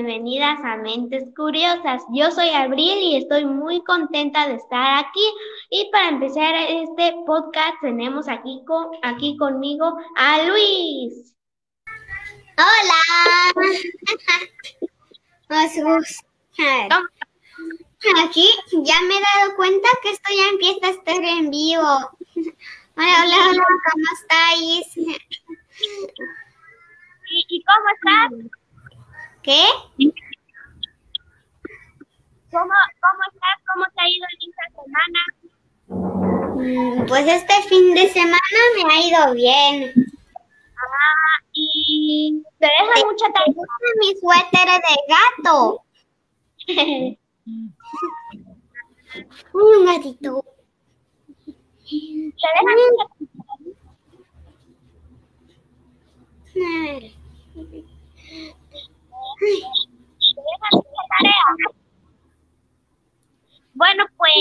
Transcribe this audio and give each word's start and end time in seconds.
y 0.00 0.02
bienvenidas 0.02 0.58
a 0.64 0.76
Mentes 0.76 1.24
Curiosas. 1.36 2.02
Yo 2.12 2.30
soy 2.30 2.48
Abril 2.50 2.98
y 2.98 3.16
estoy 3.16 3.44
muy 3.44 3.84
contenta 3.84 4.48
de 4.48 4.54
estar 4.54 5.04
aquí. 5.04 5.20
Y 5.68 5.90
para 5.92 6.08
empezar 6.08 6.54
este 6.54 7.14
podcast 7.26 7.74
tenemos 7.82 8.26
aquí, 8.28 8.62
con, 8.66 8.88
aquí 9.02 9.36
conmigo 9.36 9.98
a 10.16 10.42
Luis. 10.44 11.34
Hola. 12.56 13.02
Aquí 18.24 18.48
ya 18.82 19.00
me 19.02 19.14
he 19.14 19.20
dado 19.20 19.56
cuenta 19.56 19.88
que 20.02 20.10
esto 20.12 20.30
ya 20.34 20.48
empieza 20.48 20.86
a 20.86 20.90
estar 20.90 21.22
en 21.22 21.50
vivo. 21.50 21.82
Hola, 22.96 23.24
hola, 23.24 23.48
hola, 23.50 23.64
¿cómo 23.92 24.04
estáis? 24.14 24.96
¿Y, 27.30 27.64
cómo 27.64 27.86
estás? 27.94 28.59
¿Qué? 29.50 29.66
¿Cómo, 32.52 32.76
¿Cómo 33.02 33.22
estás? 33.32 33.58
¿Cómo 33.66 33.84
te 33.92 34.00
ha 34.00 34.08
ido 34.08 34.26
esta 34.46 34.66
semana? 34.78 35.20
Mm, 36.54 37.08
pues 37.08 37.26
este 37.26 37.54
fin 37.68 37.92
de 37.92 38.08
semana 38.10 38.60
me 38.76 38.82
ha 38.94 39.00
ido 39.00 39.34
bien. 39.34 39.92
Ah, 40.76 41.42
y 41.52 42.40
te 42.60 42.66
deja 42.66 42.94
mucha 43.04 43.26
tarea. 43.32 43.66
Mi 43.98 44.10
suéter 44.20 44.68
de 44.86 44.94
gato. 45.08 45.82
Un 49.52 49.84
gatito. 49.84 50.44
¿Te 51.84 52.48
deja 52.54 52.72
mucha 52.92 53.20
Bueno, 63.74 64.04
pues 64.16 64.32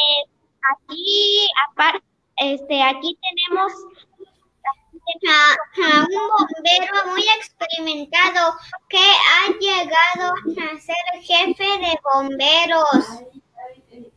aquí, 0.73 1.47
aparte, 1.69 2.05
este, 2.37 2.81
aquí 2.83 3.17
tenemos 3.21 3.71
a, 5.27 6.01
un 6.01 6.27
bombero 6.37 7.11
muy 7.11 7.23
experimentado 7.37 8.55
que 8.89 8.97
ha 8.97 9.47
llegado 9.59 10.33
a 10.33 10.79
ser 10.79 11.23
jefe 11.23 11.63
de 11.63 11.99
bomberos. 12.13 13.23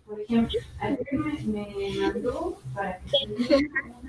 Por 0.07 0.21
ejemplo, 0.21 0.61
me, 1.47 1.97
mandó 2.01 2.59
para 2.75 2.99
que 2.99 3.19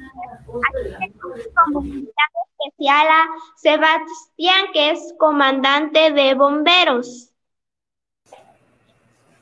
especial 2.65 3.07
a 3.07 3.27
Sebastián, 3.55 4.65
que 4.73 4.91
es 4.91 5.13
comandante 5.17 6.11
de 6.11 6.33
bomberos. 6.35 7.29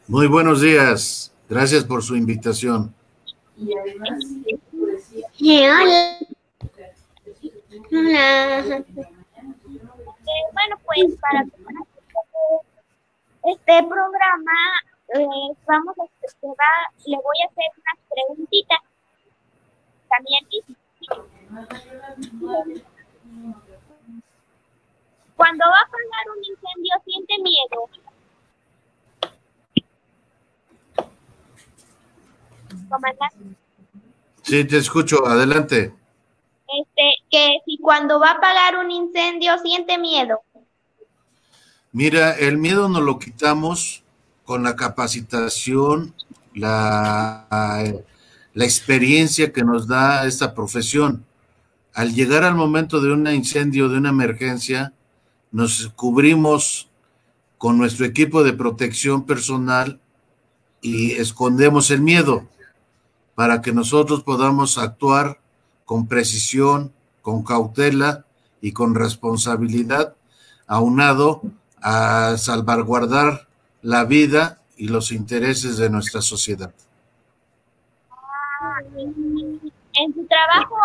Muy 0.08 0.28
buenos 0.28 0.62
días. 0.62 1.34
Gracias 1.50 1.84
por 1.84 2.04
su 2.04 2.16
invitación. 2.16 2.94
Y 3.58 3.74
además, 3.78 4.20
Hola. 5.42 6.18
Hola. 7.92 8.84
bueno, 10.54 10.80
pues 10.86 11.18
para 11.20 11.46
este 13.44 13.84
programa 13.88 14.58
eh, 15.16 15.56
vamos 15.66 15.96
a, 15.98 16.04
le 17.06 17.18
voy 17.18 17.38
a 17.44 17.48
hacer 17.48 17.66
unas 17.78 18.00
preguntitas. 18.10 18.80
También 20.12 20.46
cuando 25.36 25.66
va 25.66 25.78
a 25.78 25.82
apagar 25.82 26.30
un 26.30 26.44
incendio, 26.44 26.94
¿siente 27.04 27.34
miedo? 27.42 27.90
Comandante. 32.90 33.58
Sí, 34.44 34.66
te 34.66 34.78
escucho. 34.78 35.26
Adelante. 35.26 35.94
Este, 36.68 37.14
que 37.30 37.58
si 37.66 37.78
cuando 37.80 38.20
va 38.20 38.30
a 38.30 38.34
apagar 38.34 38.78
un 38.78 38.92
incendio, 38.92 39.58
¿siente 39.60 39.98
miedo? 39.98 40.42
Mira, 41.92 42.38
el 42.38 42.58
miedo 42.58 42.88
nos 42.88 43.02
lo 43.02 43.20
quitamos 43.20 44.04
con 44.46 44.64
la 44.64 44.76
capacitación, 44.76 46.14
la, 46.54 47.48
la 48.54 48.66
experiencia 48.66 49.54
que 49.54 49.64
nos 49.64 49.88
da 49.88 50.26
esta 50.26 50.54
profesión 50.54 51.26
al 51.94 52.14
llegar 52.14 52.44
al 52.44 52.56
momento 52.56 53.02
de 53.02 53.12
un 53.12 53.28
incendio, 53.28 53.90
de 53.90 53.98
una 53.98 54.10
emergencia, 54.10 54.94
nos 55.52 55.92
cubrimos 55.96 56.90
con 57.58 57.78
nuestro 57.78 58.06
equipo 58.06 58.44
de 58.44 58.54
protección 58.54 59.26
personal 59.26 60.00
y 60.82 61.12
escondemos 61.12 61.92
el 61.92 62.02
miedo 62.02 62.48
para 63.36 63.62
que 63.62 63.74
nosotros 63.74 64.24
podamos 64.24 64.78
actuar 64.78 65.40
con 65.86 66.08
precisión, 66.08 66.94
con 67.22 67.44
cautela 67.44 68.26
y 68.62 68.72
con 68.72 68.96
responsabilidad, 68.96 70.16
aunado 70.68 71.42
a 71.82 72.36
salvaguardar 72.38 73.48
la 73.82 74.06
vida 74.06 74.62
y 74.78 74.88
los 74.88 75.12
intereses 75.12 75.78
de 75.78 75.90
nuestra 75.90 76.22
sociedad. 76.22 76.74
En 79.94 80.14
su 80.14 80.26
trabajo 80.26 80.76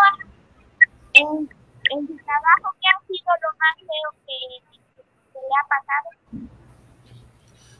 en, 1.13 1.49
en 1.91 2.07
su 2.07 2.15
trabajo, 2.15 2.75
¿qué 2.81 2.87
ha 2.87 3.07
sido 3.07 3.31
lo 3.41 3.49
más 3.57 3.75
feo 3.77 4.09
que, 4.25 4.37
le 5.33 5.53
ha 5.53 5.65
pasado? 5.69 6.49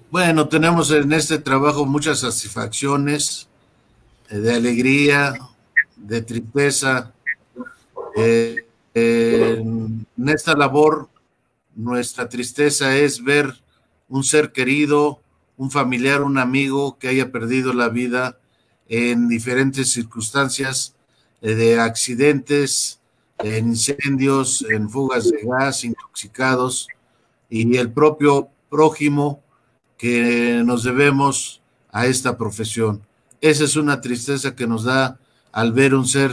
Bueno, 0.09 0.47
tenemos 0.47 0.91
en 0.91 1.12
este 1.13 1.40
trabajo 1.40 1.86
muchas 1.86 2.19
satisfacciones 2.19 3.47
eh, 4.30 4.38
de 4.38 4.53
alegría, 4.53 5.34
de 5.96 6.22
tristeza. 6.22 7.12
Eh, 8.16 8.66
en 8.94 10.07
esta 10.28 10.56
labor, 10.56 11.09
nuestra 11.75 12.30
tristeza 12.30 12.96
es 12.96 13.24
ver 13.24 13.53
un 14.09 14.24
ser 14.24 14.52
querido, 14.52 15.22
un 15.57 15.69
familiar, 15.69 16.22
un 16.22 16.38
amigo 16.38 16.97
que 16.97 17.09
haya 17.09 17.31
perdido 17.31 17.74
la 17.74 17.90
vida 17.90 18.40
en 18.90 19.28
diferentes 19.28 19.92
circunstancias 19.92 20.96
eh, 21.42 21.56
de 21.56 21.80
accidentes, 21.80 23.00
en 23.40 23.70
incendios, 23.70 24.66
en 24.70 24.90
fugas 24.90 25.30
de 25.30 25.44
gas, 25.44 25.84
intoxicados 25.84 26.88
y 27.50 27.78
el 27.78 27.92
propio 27.92 28.50
prójimo 28.70 29.42
que 29.98 30.62
nos 30.66 30.84
debemos 30.84 31.62
a 31.92 32.08
esta 32.08 32.38
profesión. 32.38 33.02
Esa 33.42 33.64
es 33.64 33.75
una 33.75 34.02
tristeza 34.02 34.56
que 34.56 34.68
nos 34.68 34.84
da 34.84 35.19
al 35.52 35.72
ver 35.72 35.94
un 35.94 36.08
ser 36.08 36.31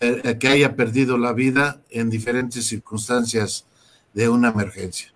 eh, 0.00 0.36
que 0.38 0.48
haya 0.48 0.74
perdido 0.74 1.18
la 1.18 1.32
vida 1.32 1.80
en 1.90 2.10
diferentes 2.10 2.66
circunstancias 2.66 3.66
de 4.12 4.28
una 4.28 4.48
emergencia. 4.48 5.12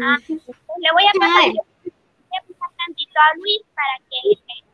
Ah, 0.00 0.18
le 0.28 0.88
voy 0.92 1.04
a 1.04 1.12
pasar, 1.18 1.52
voy 1.52 1.92
a 2.30 2.76
tantito 2.76 3.18
a 3.18 3.36
Luis 3.38 3.62
para 3.74 3.98
que 4.10 4.65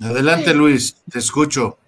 Adelante, 0.00 0.52
Luis, 0.52 0.96
te 1.10 1.18
escucho. 1.18 1.78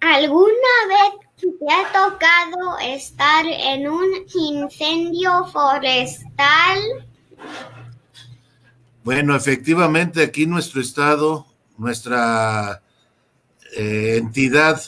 ¿Alguna 0.00 0.74
vez 0.88 1.24
te 1.40 1.72
ha 1.72 1.92
tocado 1.92 2.78
estar 2.82 3.46
en 3.46 3.88
un 3.88 4.10
incendio 4.34 5.46
forestal? 5.46 6.78
Bueno, 9.02 9.34
efectivamente, 9.34 10.22
aquí 10.22 10.46
nuestro 10.46 10.80
estado, 10.80 11.46
nuestra 11.78 12.82
eh, 13.76 14.16
entidad 14.18 14.82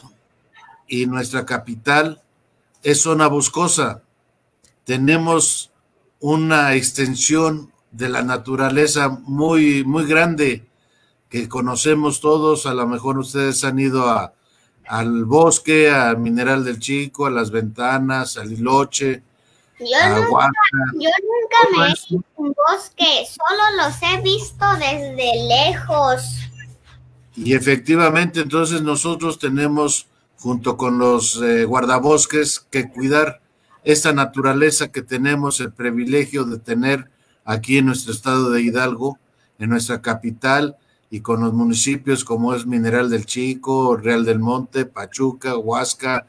y 0.86 1.06
nuestra 1.06 1.46
capital 1.46 2.22
es 2.82 3.00
zona 3.00 3.26
boscosa. 3.28 4.02
Tenemos 4.86 5.72
una 6.20 6.74
extensión 6.74 7.72
de 7.90 8.08
la 8.08 8.22
naturaleza 8.22 9.08
muy, 9.08 9.82
muy 9.82 10.06
grande 10.06 10.64
que 11.28 11.48
conocemos 11.48 12.20
todos, 12.20 12.66
a 12.66 12.72
lo 12.72 12.86
mejor 12.86 13.18
ustedes 13.18 13.64
han 13.64 13.80
ido 13.80 14.08
a, 14.08 14.32
al 14.86 15.24
bosque, 15.24 15.90
al 15.90 16.18
Mineral 16.18 16.64
del 16.64 16.78
Chico, 16.78 17.26
a 17.26 17.30
las 17.30 17.50
ventanas, 17.50 18.36
al 18.36 18.52
Hiloche. 18.52 19.24
Yo, 19.80 19.86
nunca, 20.20 20.50
yo 20.94 21.10
nunca 21.26 21.76
me 21.76 21.86
he 21.88 21.90
ido 21.90 22.22
a 22.36 22.40
un 22.40 22.54
bosque, 22.54 23.26
solo 23.26 23.84
los 23.84 24.00
he 24.02 24.22
visto 24.22 24.64
desde 24.74 25.48
lejos. 25.48 26.22
Y 27.34 27.54
efectivamente, 27.54 28.38
entonces 28.38 28.82
nosotros 28.82 29.40
tenemos, 29.40 30.06
junto 30.38 30.76
con 30.76 30.96
los 30.96 31.42
eh, 31.42 31.64
guardabosques, 31.64 32.60
que 32.70 32.88
cuidar 32.88 33.40
esta 33.86 34.12
naturaleza 34.12 34.88
que 34.88 35.00
tenemos 35.00 35.60
el 35.60 35.72
privilegio 35.72 36.44
de 36.44 36.58
tener 36.58 37.08
aquí 37.44 37.78
en 37.78 37.86
nuestro 37.86 38.12
estado 38.12 38.50
de 38.50 38.60
Hidalgo, 38.60 39.16
en 39.60 39.70
nuestra 39.70 40.02
capital, 40.02 40.76
y 41.08 41.20
con 41.20 41.40
los 41.40 41.52
municipios 41.52 42.24
como 42.24 42.52
es 42.52 42.66
Mineral 42.66 43.08
del 43.08 43.26
Chico, 43.26 43.96
Real 43.96 44.24
del 44.24 44.40
Monte, 44.40 44.86
Pachuca, 44.86 45.56
Huasca, 45.56 46.26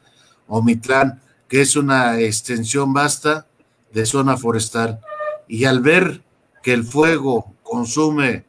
Omitlán, 0.48 1.20
que 1.48 1.62
es 1.62 1.76
una 1.76 2.20
extensión 2.20 2.94
vasta 2.94 3.48
de 3.92 4.06
zona 4.06 4.38
forestal. 4.38 5.00
Y 5.48 5.66
al 5.66 5.82
ver 5.82 6.22
que 6.62 6.74
el 6.74 6.84
fuego 6.84 7.56
consume 7.64 8.46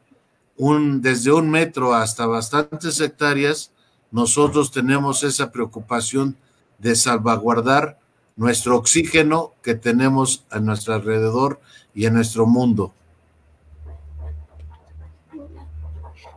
un, 0.55 1.01
desde 1.01 1.31
un 1.31 1.49
metro 1.49 1.95
hasta 1.95 2.27
bastantes 2.27 3.01
hectáreas, 3.01 3.71
nosotros 4.11 4.71
tenemos 4.71 5.23
esa 5.23 5.51
preocupación 5.51 6.37
de 6.77 6.95
salvaguardar 6.95 7.97
nuestro 8.39 8.77
oxígeno 8.77 9.53
que 9.61 9.75
tenemos 9.75 10.45
a 10.49 10.59
nuestro 10.59 10.93
alrededor 10.93 11.59
y 11.93 12.05
en 12.05 12.13
nuestro 12.13 12.45
mundo. 12.45 12.93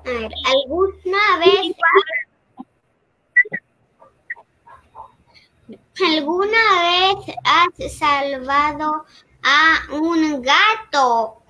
¿alguna 0.04 1.38
vez, 1.38 1.76
alguna 6.04 6.58
vez 6.82 7.36
has 7.44 7.94
salvado 7.94 9.06
a 9.44 9.78
un 9.92 10.42
gato? 10.42 11.40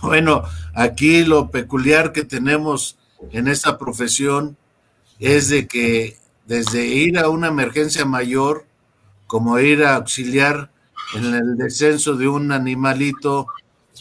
Bueno, 0.00 0.44
aquí 0.74 1.24
lo 1.24 1.50
peculiar 1.50 2.12
que 2.12 2.24
tenemos 2.24 2.96
en 3.32 3.48
esta 3.48 3.76
profesión 3.76 4.56
es 5.18 5.50
de 5.50 5.68
que 5.68 6.16
desde 6.46 6.86
ir 6.86 7.18
a 7.18 7.28
una 7.28 7.48
emergencia 7.48 8.06
mayor, 8.06 8.64
como 9.26 9.58
ir 9.58 9.84
a 9.84 9.96
auxiliar 9.96 10.70
en 11.14 11.34
el 11.34 11.56
descenso 11.56 12.14
de 12.14 12.28
un 12.28 12.52
animalito, 12.52 13.46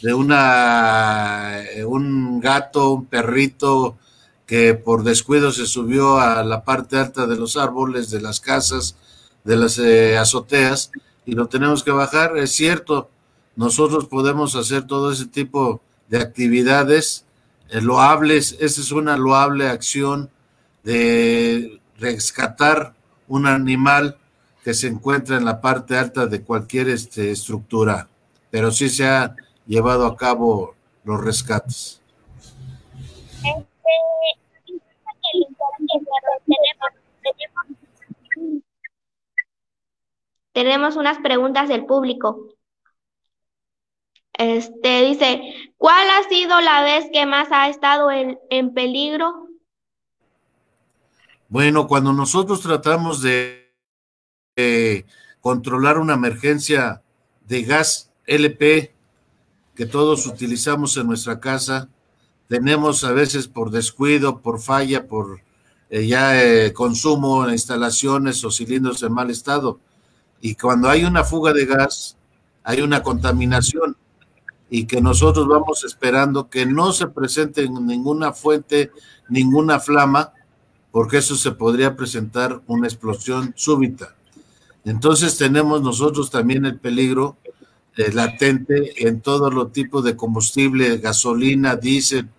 de 0.01 0.13
una 0.13 1.61
un 1.85 2.39
gato, 2.39 2.93
un 2.93 3.05
perrito 3.05 3.97
que 4.45 4.75
por 4.75 5.03
descuido 5.03 5.51
se 5.51 5.65
subió 5.65 6.19
a 6.19 6.43
la 6.43 6.63
parte 6.63 6.97
alta 6.97 7.25
de 7.25 7.35
los 7.35 7.57
árboles, 7.57 8.11
de 8.11 8.21
las 8.21 8.39
casas, 8.39 8.95
de 9.43 9.57
las 9.57 9.79
eh, 9.79 10.17
azoteas, 10.17 10.91
y 11.25 11.33
lo 11.33 11.47
tenemos 11.47 11.83
que 11.83 11.91
bajar. 11.91 12.37
Es 12.37 12.51
cierto, 12.51 13.09
nosotros 13.55 14.05
podemos 14.05 14.55
hacer 14.55 14.85
todo 14.85 15.11
ese 15.11 15.25
tipo 15.25 15.81
de 16.09 16.19
actividades 16.19 17.25
eh, 17.69 17.81
loables, 17.81 18.55
esa 18.59 18.81
es 18.81 18.91
una 18.91 19.17
loable 19.17 19.67
acción 19.67 20.29
de 20.83 21.81
rescatar 21.97 22.93
un 23.27 23.47
animal 23.47 24.17
que 24.65 24.73
se 24.73 24.87
encuentra 24.87 25.37
en 25.37 25.45
la 25.45 25.61
parte 25.61 25.95
alta 25.95 26.25
de 26.25 26.43
cualquier 26.43 26.89
este, 26.89 27.29
estructura, 27.29 28.09
pero 28.49 28.71
sí 28.71 28.89
se 28.89 29.05
ha 29.05 29.35
llevado 29.67 30.07
a 30.07 30.17
cabo 30.17 30.73
los 31.03 31.23
rescates. 31.23 32.01
Tenemos 40.51 40.95
unas 40.95 41.19
preguntas 41.19 41.69
del 41.69 41.85
público. 41.85 42.49
Este 44.33 45.03
dice, 45.03 45.43
¿cuál 45.77 46.07
ha 46.09 46.27
sido 46.27 46.59
la 46.61 46.81
vez 46.81 47.05
que 47.13 47.27
más 47.27 47.49
ha 47.51 47.69
estado 47.69 48.09
en, 48.09 48.39
en 48.49 48.73
peligro? 48.73 49.47
Bueno, 51.49 51.85
cuando 51.87 52.11
nosotros 52.13 52.61
tratamos 52.61 53.21
de 53.21 53.64
controlar 55.41 55.97
una 55.97 56.13
emergencia 56.13 57.01
de 57.47 57.63
gas 57.63 58.09
LP 58.25 58.93
que 59.75 59.85
todos 59.85 60.25
utilizamos 60.25 60.95
en 60.97 61.07
nuestra 61.07 61.39
casa, 61.39 61.89
tenemos 62.47 63.03
a 63.03 63.11
veces 63.11 63.47
por 63.47 63.71
descuido, 63.71 64.39
por 64.41 64.61
falla, 64.61 65.07
por 65.07 65.41
eh, 65.89 66.07
ya 66.07 66.41
eh, 66.41 66.73
consumo, 66.73 67.49
instalaciones 67.49 68.43
o 68.43 68.51
cilindros 68.51 69.03
en 69.03 69.13
mal 69.13 69.29
estado. 69.29 69.79
Y 70.41 70.55
cuando 70.55 70.89
hay 70.89 71.03
una 71.03 71.23
fuga 71.23 71.53
de 71.53 71.65
gas, 71.65 72.17
hay 72.63 72.81
una 72.81 73.03
contaminación 73.03 73.97
y 74.69 74.85
que 74.85 75.01
nosotros 75.01 75.47
vamos 75.47 75.83
esperando 75.83 76.49
que 76.49 76.65
no 76.65 76.91
se 76.91 77.07
presente 77.07 77.67
ninguna 77.69 78.31
fuente, 78.31 78.91
ninguna 79.29 79.79
flama, 79.79 80.33
porque 80.91 81.17
eso 81.17 81.35
se 81.35 81.51
podría 81.51 81.95
presentar 81.95 82.61
una 82.67 82.87
explosión 82.87 83.53
súbita. 83.55 84.15
Entonces 84.85 85.37
tenemos 85.37 85.81
nosotros 85.81 86.29
también 86.29 86.65
el 86.65 86.79
peligro 86.79 87.37
eh, 87.97 88.11
latente 88.11 89.07
en 89.07 89.19
todos 89.19 89.53
los 89.53 89.71
tipos 89.71 90.03
de 90.03 90.15
combustible, 90.15 90.97
gasolina, 90.97 91.75
diésel, 91.75 92.29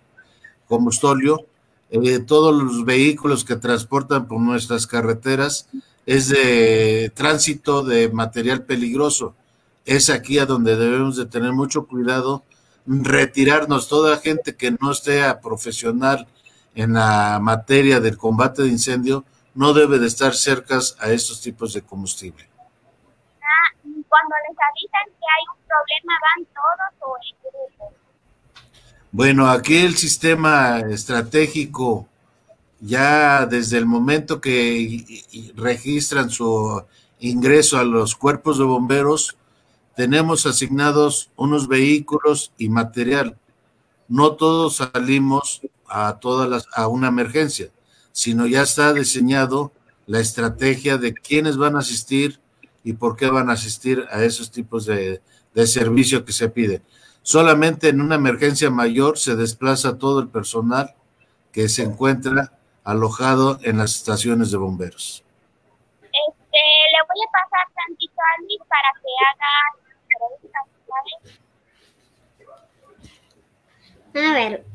combustóleo, 0.67 1.45
eh, 1.89 2.19
todos 2.19 2.61
los 2.61 2.85
vehículos 2.85 3.43
que 3.43 3.57
transportan 3.57 4.27
por 4.27 4.39
nuestras 4.39 4.87
carreteras. 4.87 5.67
Es 6.05 6.29
de 6.29 7.11
tránsito 7.13 7.83
de 7.83 8.09
material 8.09 8.63
peligroso. 8.63 9.35
Es 9.85 10.09
aquí 10.09 10.39
a 10.39 10.45
donde 10.45 10.77
debemos 10.77 11.17
de 11.17 11.25
tener 11.25 11.51
mucho 11.51 11.85
cuidado, 11.85 12.43
retirarnos. 12.85 13.89
Toda 13.89 14.17
gente 14.17 14.55
que 14.55 14.71
no 14.79 14.91
esté 14.91 15.21
profesional 15.43 16.27
en 16.75 16.93
la 16.93 17.39
materia 17.41 17.99
del 17.99 18.17
combate 18.17 18.61
de 18.61 18.69
incendio, 18.69 19.25
no 19.57 19.73
debe 19.73 19.97
de 19.97 20.05
estar 20.05 20.35
cerca 20.35 20.79
a 20.99 21.11
estos 21.11 21.41
tipos 21.41 21.73
de 21.73 21.81
combustible. 21.81 22.47
Ah, 23.41 23.73
cuando 24.07 24.35
les 24.47 24.57
avisan 24.69 25.05
que 25.19 25.25
hay 25.33 25.43
un 25.51 25.61
problema, 25.65 26.13
¿van 26.21 26.45
todos 26.53 27.09
o 27.09 27.15
en 27.23 27.37
grupo? 27.41 27.93
Bueno, 29.11 29.49
aquí 29.49 29.77
el 29.77 29.97
sistema 29.97 30.81
estratégico, 30.81 32.07
ya 32.79 33.47
desde 33.47 33.79
el 33.79 33.87
momento 33.87 34.39
que 34.39 35.03
registran 35.55 36.29
su 36.29 36.85
ingreso 37.19 37.79
a 37.79 37.83
los 37.83 38.15
cuerpos 38.15 38.59
de 38.59 38.63
bomberos, 38.63 39.37
tenemos 39.95 40.45
asignados 40.45 41.31
unos 41.35 41.67
vehículos 41.67 42.53
y 42.59 42.69
material. 42.69 43.35
No 44.07 44.33
todos 44.33 44.75
salimos 44.75 45.61
a 45.87 46.19
todas 46.19 46.47
las, 46.47 46.67
a 46.75 46.87
una 46.87 47.07
emergencia, 47.07 47.71
sino 48.17 48.47
ya 48.47 48.63
está 48.63 48.93
diseñado 48.93 49.71
la 50.07 50.19
estrategia 50.19 50.97
de 50.97 51.13
quiénes 51.13 51.55
van 51.55 51.75
a 51.75 51.81
asistir 51.81 52.39
y 52.83 52.93
por 52.93 53.15
qué 53.15 53.27
van 53.29 53.51
a 53.51 53.53
asistir 53.53 54.07
a 54.09 54.23
esos 54.23 54.49
tipos 54.49 54.87
de, 54.87 55.21
de 55.53 55.67
servicio 55.67 56.25
que 56.25 56.31
se 56.31 56.49
piden. 56.49 56.81
Solamente 57.21 57.89
en 57.89 58.01
una 58.01 58.15
emergencia 58.15 58.71
mayor 58.71 59.19
se 59.19 59.35
desplaza 59.35 59.99
todo 59.99 60.19
el 60.19 60.29
personal 60.29 60.95
que 61.51 61.69
se 61.69 61.83
encuentra 61.83 62.57
alojado 62.83 63.59
en 63.61 63.77
las 63.77 63.95
estaciones 63.97 64.49
de 64.49 64.57
bomberos. 64.57 65.23
Este, 66.01 66.63
le 66.93 67.01
voy 67.07 67.21
a 67.23 67.29
pasar 67.31 67.67
tantito 67.75 68.19
a 68.19 68.41
Luis 68.41 68.61
para 68.67 68.93
que 68.93 69.13
haga 69.29 69.77
a 74.15 74.33
ver, 74.33 74.65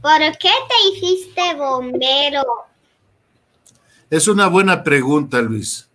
¿por 0.00 0.38
qué 0.38 0.50
te 0.68 0.88
hiciste 0.88 1.54
bombero? 1.56 2.71
Es 4.12 4.28
una 4.28 4.46
buena 4.46 4.84
pregunta, 4.84 5.40
Luis. 5.40 5.88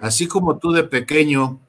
Así 0.00 0.26
como 0.26 0.56
tú 0.56 0.72
de 0.72 0.82
pequeño 0.82 1.60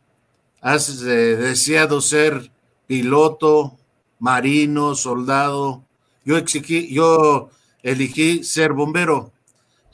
has 0.62 1.01
eh, 1.01 1.36
deseado 1.36 2.00
ser 2.00 2.50
piloto, 2.88 3.77
marino, 4.17 4.95
soldado, 4.95 5.83
yo, 6.24 6.38
exigí, 6.38 6.93
yo 6.93 7.50
elegí 7.83 8.45
ser 8.45 8.71
bombero. 8.71 9.33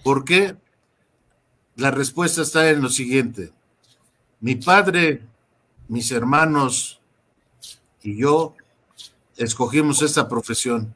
¿Por 0.03 0.23
qué? 0.23 0.55
La 1.75 1.89
respuesta 1.89 2.43
está 2.43 2.69
en 2.69 2.83
lo 2.83 2.89
siguiente. 2.89 3.51
Mi 4.39 4.53
padre 4.53 5.23
mis 5.87 6.11
hermanos 6.11 7.01
y 8.03 8.17
yo 8.17 8.53
escogimos 9.35 10.03
esta 10.03 10.29
profesión, 10.29 10.93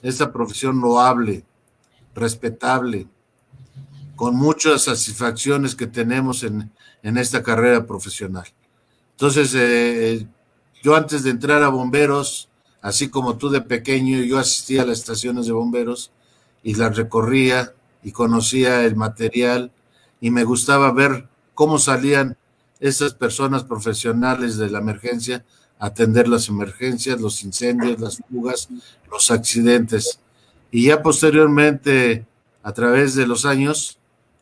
esta 0.00 0.32
profesión 0.32 0.80
loable, 0.80 1.44
respetable, 2.14 3.08
con 4.18 4.34
muchas 4.34 4.82
satisfacciones 4.82 5.76
que 5.76 5.86
tenemos 5.86 6.42
en, 6.42 6.72
esta 7.02 7.40
carrera 7.44 7.86
profesional. 7.86 8.46
Entonces, 9.12 9.54
eh, 9.54 10.26
yo 10.82 10.96
antes 10.96 11.22
de 11.22 11.30
entrar 11.30 11.62
a 11.62 11.68
bomberos, 11.68 12.48
así 12.82 13.08
como 13.08 13.36
tú 13.36 13.48
de 13.48 13.60
pequeño, 13.60 14.18
yo 14.18 14.38
asistía 14.38 14.82
a 14.82 14.86
las 14.86 14.98
estaciones 14.98 15.46
de 15.46 15.52
bomberos 15.52 16.10
y 16.64 16.74
las 16.74 16.96
recorría 16.96 17.72
y 18.02 18.10
conocía 18.10 18.84
el 18.84 18.96
material 18.96 19.70
y 20.20 20.32
me 20.32 20.42
gustaba 20.42 20.90
ver 20.90 21.28
cómo 21.54 21.78
salían 21.78 22.36
esas 22.80 23.14
personas 23.14 23.62
profesionales 23.62 24.56
de 24.56 24.68
la 24.68 24.80
emergencia 24.80 25.44
atender 25.78 26.26
las 26.26 26.48
emergencias, 26.48 27.20
los 27.20 27.44
incendios, 27.44 28.00
las 28.00 28.18
fugas, 28.28 28.68
los 29.08 29.30
accidentes. 29.30 30.18
Y 30.72 30.86
ya 30.86 31.02
posteriormente, 31.04 32.26
a 32.64 32.72
través 32.72 33.14
de 33.14 33.28
los 33.28 33.44
años, 33.44 33.97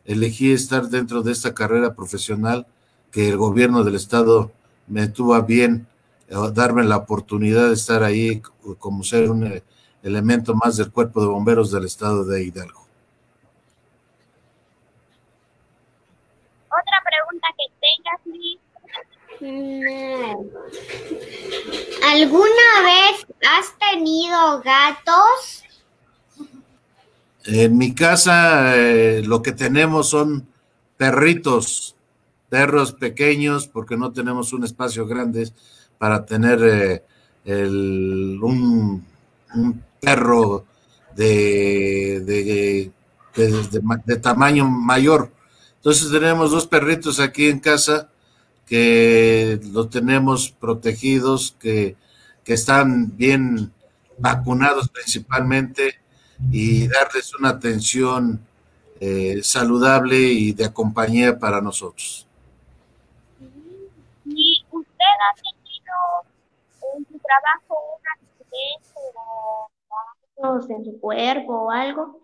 elegí 0.07 0.51
estar 0.51 0.87
dentro 0.87 1.21
de 1.21 1.33
esta 1.33 1.53
carrera 1.53 1.93
profesional 1.93 2.65
que 3.11 3.29
el 3.29 3.37
gobierno 3.37 3.83
del 3.83 3.95
estado 3.95 4.51
me 4.87 5.07
tuvo 5.07 5.35
a 5.35 5.41
bien 5.41 5.85
eh, 6.29 6.35
darme 6.53 6.83
la 6.85 6.97
oportunidad 6.97 7.67
de 7.67 7.73
estar 7.73 8.03
ahí 8.03 8.41
como 8.79 9.03
ser 9.03 9.29
un 9.29 9.45
eh, 9.45 9.63
elemento 10.01 10.55
más 10.55 10.77
del 10.77 10.91
cuerpo 10.91 11.21
de 11.21 11.27
bomberos 11.27 11.71
del 11.71 11.85
estado 11.85 12.23
de 12.23 12.43
Hidalgo. 12.43 12.87
Otra 16.67 17.03
pregunta 17.05 17.47
que 17.57 17.65
tengas, 17.81 18.21
Luis. 18.25 18.59
¿Alguna 22.03 22.81
vez 22.83 23.27
has 23.47 23.77
tenido 23.77 24.61
gatos? 24.61 25.63
En 27.49 27.77
mi 27.77 27.95
casa 27.95 28.75
eh, 28.75 29.23
lo 29.25 29.41
que 29.41 29.53
tenemos 29.53 30.09
son 30.09 30.49
perritos, 30.97 31.95
perros 32.49 32.91
pequeños, 32.91 33.69
porque 33.69 33.95
no 33.95 34.11
tenemos 34.11 34.51
un 34.51 34.65
espacio 34.65 35.07
grande 35.07 35.49
para 35.97 36.25
tener 36.25 36.59
eh, 36.61 37.03
el, 37.45 38.37
un, 38.41 39.05
perro 40.01 40.65
de, 41.15 42.91
de, 43.33 44.17
tamaño 44.17 44.67
mayor. 44.67 45.31
Entonces 45.77 46.11
tenemos 46.11 46.51
dos 46.51 46.67
perritos 46.67 47.21
aquí 47.21 47.47
en 47.47 47.61
casa 47.61 48.09
que 48.65 49.57
los 49.71 49.89
tenemos 49.89 50.51
protegidos, 50.51 51.55
que, 51.57 51.95
que 52.43 52.55
están 52.55 53.15
bien 53.15 53.71
vacunados 54.17 54.89
principalmente 54.89 55.95
y 56.51 56.87
darles 56.87 57.33
una 57.35 57.49
atención 57.49 58.39
eh, 58.99 59.41
saludable 59.43 60.17
y 60.17 60.53
de 60.53 60.71
compañía 60.71 61.37
para 61.37 61.61
nosotros. 61.61 62.27
¿Y 64.25 64.65
usted 64.71 65.15
ha 65.23 65.35
tenido 65.35 66.97
en 66.97 67.05
su 67.05 67.19
trabajo 67.19 67.77
un 67.95 68.03
accidente 68.15 68.99
o 70.35 70.59
en 70.69 70.85
su 70.85 70.99
cuerpo 70.99 71.53
o 71.53 71.71
algo? 71.71 72.21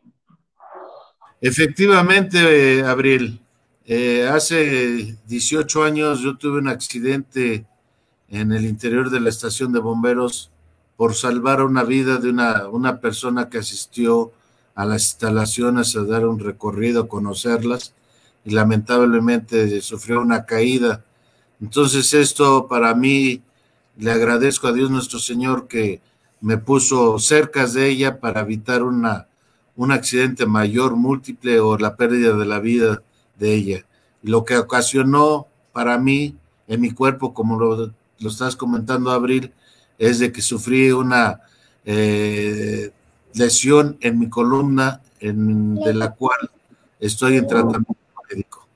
Efectivamente, 1.42 2.84
Abril. 2.84 3.40
Eh, 3.86 4.30
hace 4.30 5.18
18 5.28 5.84
años 5.84 6.22
yo 6.22 6.38
tuve 6.38 6.60
un 6.60 6.70
accidente 6.70 7.66
en 8.30 8.54
el 8.54 8.66
interior 8.66 9.10
de 9.10 9.20
la 9.20 9.28
estación 9.28 9.74
de 9.74 9.80
bomberos 9.80 10.53
por 11.04 11.16
salvar 11.16 11.62
una 11.62 11.84
vida 11.84 12.16
de 12.16 12.30
una, 12.30 12.70
una 12.70 13.02
persona 13.02 13.50
que 13.50 13.58
asistió 13.58 14.32
a 14.74 14.86
las 14.86 15.04
instalaciones 15.04 15.98
a 15.98 16.06
dar 16.06 16.26
un 16.26 16.40
recorrido, 16.40 17.10
conocerlas, 17.10 17.94
y 18.46 18.52
lamentablemente 18.52 19.82
sufrió 19.82 20.22
una 20.22 20.46
caída. 20.46 21.04
Entonces 21.60 22.14
esto 22.14 22.70
para 22.70 22.96
mí, 22.96 23.42
le 23.98 24.12
agradezco 24.14 24.70
a 24.70 24.72
Dios 24.72 24.90
nuestro 24.90 25.20
Señor 25.20 25.68
que 25.68 26.00
me 26.40 26.58
puso 26.58 27.20
cerca 27.20 27.68
de 27.68 27.90
ella 27.90 28.22
para 28.22 28.40
evitar 28.40 28.82
una, 28.82 29.28
un 29.76 29.92
accidente 29.92 30.46
mayor, 30.46 30.96
múltiple 30.96 31.60
o 31.60 31.78
la 31.78 31.98
pérdida 31.98 32.34
de 32.38 32.46
la 32.46 32.60
vida 32.60 33.04
de 33.38 33.54
ella. 33.54 33.86
Lo 34.22 34.46
que 34.46 34.58
ocasionó 34.58 35.48
para 35.74 35.98
mí 35.98 36.38
en 36.70 36.80
mi 36.80 36.92
cuerpo, 36.92 37.34
como 37.34 37.60
lo, 37.60 37.92
lo 38.20 38.30
estás 38.30 38.56
comentando, 38.56 39.12
Abril, 39.12 39.52
es 39.98 40.20
de 40.20 40.32
que 40.32 40.42
sufrí 40.42 40.92
una 40.92 41.42
eh, 41.86 42.92
lesión 43.34 43.98
en 44.02 44.20
mi 44.20 44.30
columna, 44.30 45.02
en, 45.20 45.76
de 45.76 45.94
la 45.94 46.14
cual 46.14 46.50
estoy 47.00 47.38
en 47.38 47.48
tratamiento 47.48 47.96
médico. 48.30 48.68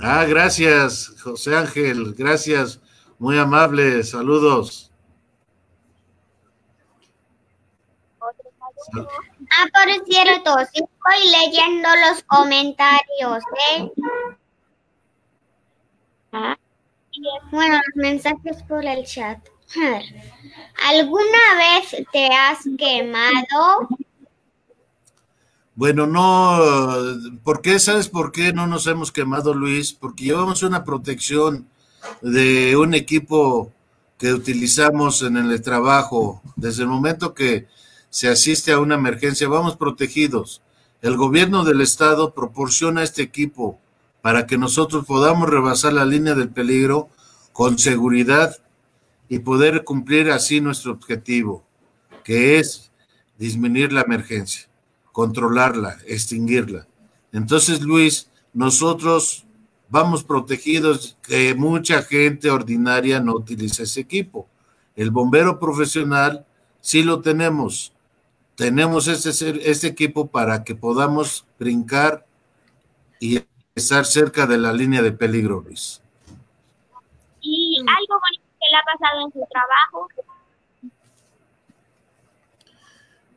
Ah, 0.00 0.24
gracias, 0.26 1.14
José 1.22 1.56
Ángel, 1.56 2.14
gracias 2.14 2.80
muy 3.18 3.38
amable, 3.38 4.02
saludos. 4.02 4.90
Ah, 8.92 9.06
por 9.72 10.06
cierto, 10.06 10.56
sí 10.72 10.82
estoy 10.82 11.30
leyendo 11.30 11.88
los 12.08 12.22
comentarios, 12.24 13.44
¿eh? 13.72 13.90
Ah. 16.32 16.56
Bueno, 17.50 17.76
los 17.76 17.96
mensajes 17.96 18.62
por 18.64 18.84
el 18.84 19.04
chat. 19.04 19.38
¿Alguna 20.88 21.54
vez 21.56 22.04
te 22.12 22.26
has 22.26 22.58
quemado? 22.78 23.88
Bueno, 25.76 26.06
no, 26.06 26.60
¿por 27.42 27.60
qué? 27.60 27.78
¿Sabes 27.78 28.08
por 28.08 28.30
qué 28.30 28.52
no 28.52 28.66
nos 28.66 28.86
hemos 28.86 29.10
quemado, 29.10 29.54
Luis? 29.54 29.92
Porque 29.92 30.24
llevamos 30.24 30.62
una 30.62 30.84
protección 30.84 31.68
de 32.20 32.76
un 32.76 32.94
equipo 32.94 33.72
que 34.18 34.32
utilizamos 34.32 35.22
en 35.22 35.36
el 35.36 35.62
trabajo. 35.62 36.42
Desde 36.54 36.82
el 36.82 36.88
momento 36.88 37.34
que 37.34 37.66
se 38.14 38.28
asiste 38.28 38.70
a 38.70 38.78
una 38.78 38.94
emergencia, 38.94 39.48
vamos 39.48 39.76
protegidos. 39.76 40.62
El 41.02 41.16
gobierno 41.16 41.64
del 41.64 41.80
estado 41.80 42.32
proporciona 42.32 43.02
este 43.02 43.22
equipo 43.22 43.80
para 44.22 44.46
que 44.46 44.56
nosotros 44.56 45.04
podamos 45.04 45.50
rebasar 45.50 45.94
la 45.94 46.04
línea 46.04 46.36
del 46.36 46.48
peligro 46.48 47.08
con 47.52 47.76
seguridad 47.76 48.56
y 49.28 49.40
poder 49.40 49.82
cumplir 49.82 50.30
así 50.30 50.60
nuestro 50.60 50.92
objetivo, 50.92 51.64
que 52.22 52.60
es 52.60 52.92
disminuir 53.36 53.92
la 53.92 54.02
emergencia, 54.02 54.68
controlarla, 55.10 55.98
extinguirla. 56.06 56.86
Entonces, 57.32 57.80
Luis, 57.80 58.30
nosotros 58.52 59.44
vamos 59.88 60.22
protegidos, 60.22 61.18
que 61.20 61.52
mucha 61.56 62.00
gente 62.04 62.48
ordinaria 62.48 63.18
no 63.18 63.34
utiliza 63.34 63.82
ese 63.82 64.02
equipo. 64.02 64.46
El 64.94 65.10
bombero 65.10 65.58
profesional 65.58 66.46
sí 66.80 67.02
lo 67.02 67.20
tenemos. 67.20 67.90
Tenemos 68.56 69.08
este, 69.08 69.70
este 69.70 69.86
equipo 69.86 70.28
para 70.28 70.64
que 70.64 70.74
podamos 70.74 71.46
brincar 71.58 72.26
y 73.20 73.42
estar 73.74 74.04
cerca 74.04 74.46
de 74.46 74.58
la 74.58 74.72
línea 74.72 75.02
de 75.02 75.12
peligro, 75.12 75.60
Luis. 75.60 76.00
¿Y 77.40 77.78
algo 77.80 78.20
bonito 78.20 78.44
que 78.60 78.66
le 78.70 78.76
ha 78.76 78.84
pasado 78.92 79.26
en 79.26 79.32
su 79.32 79.46
trabajo? 79.50 80.08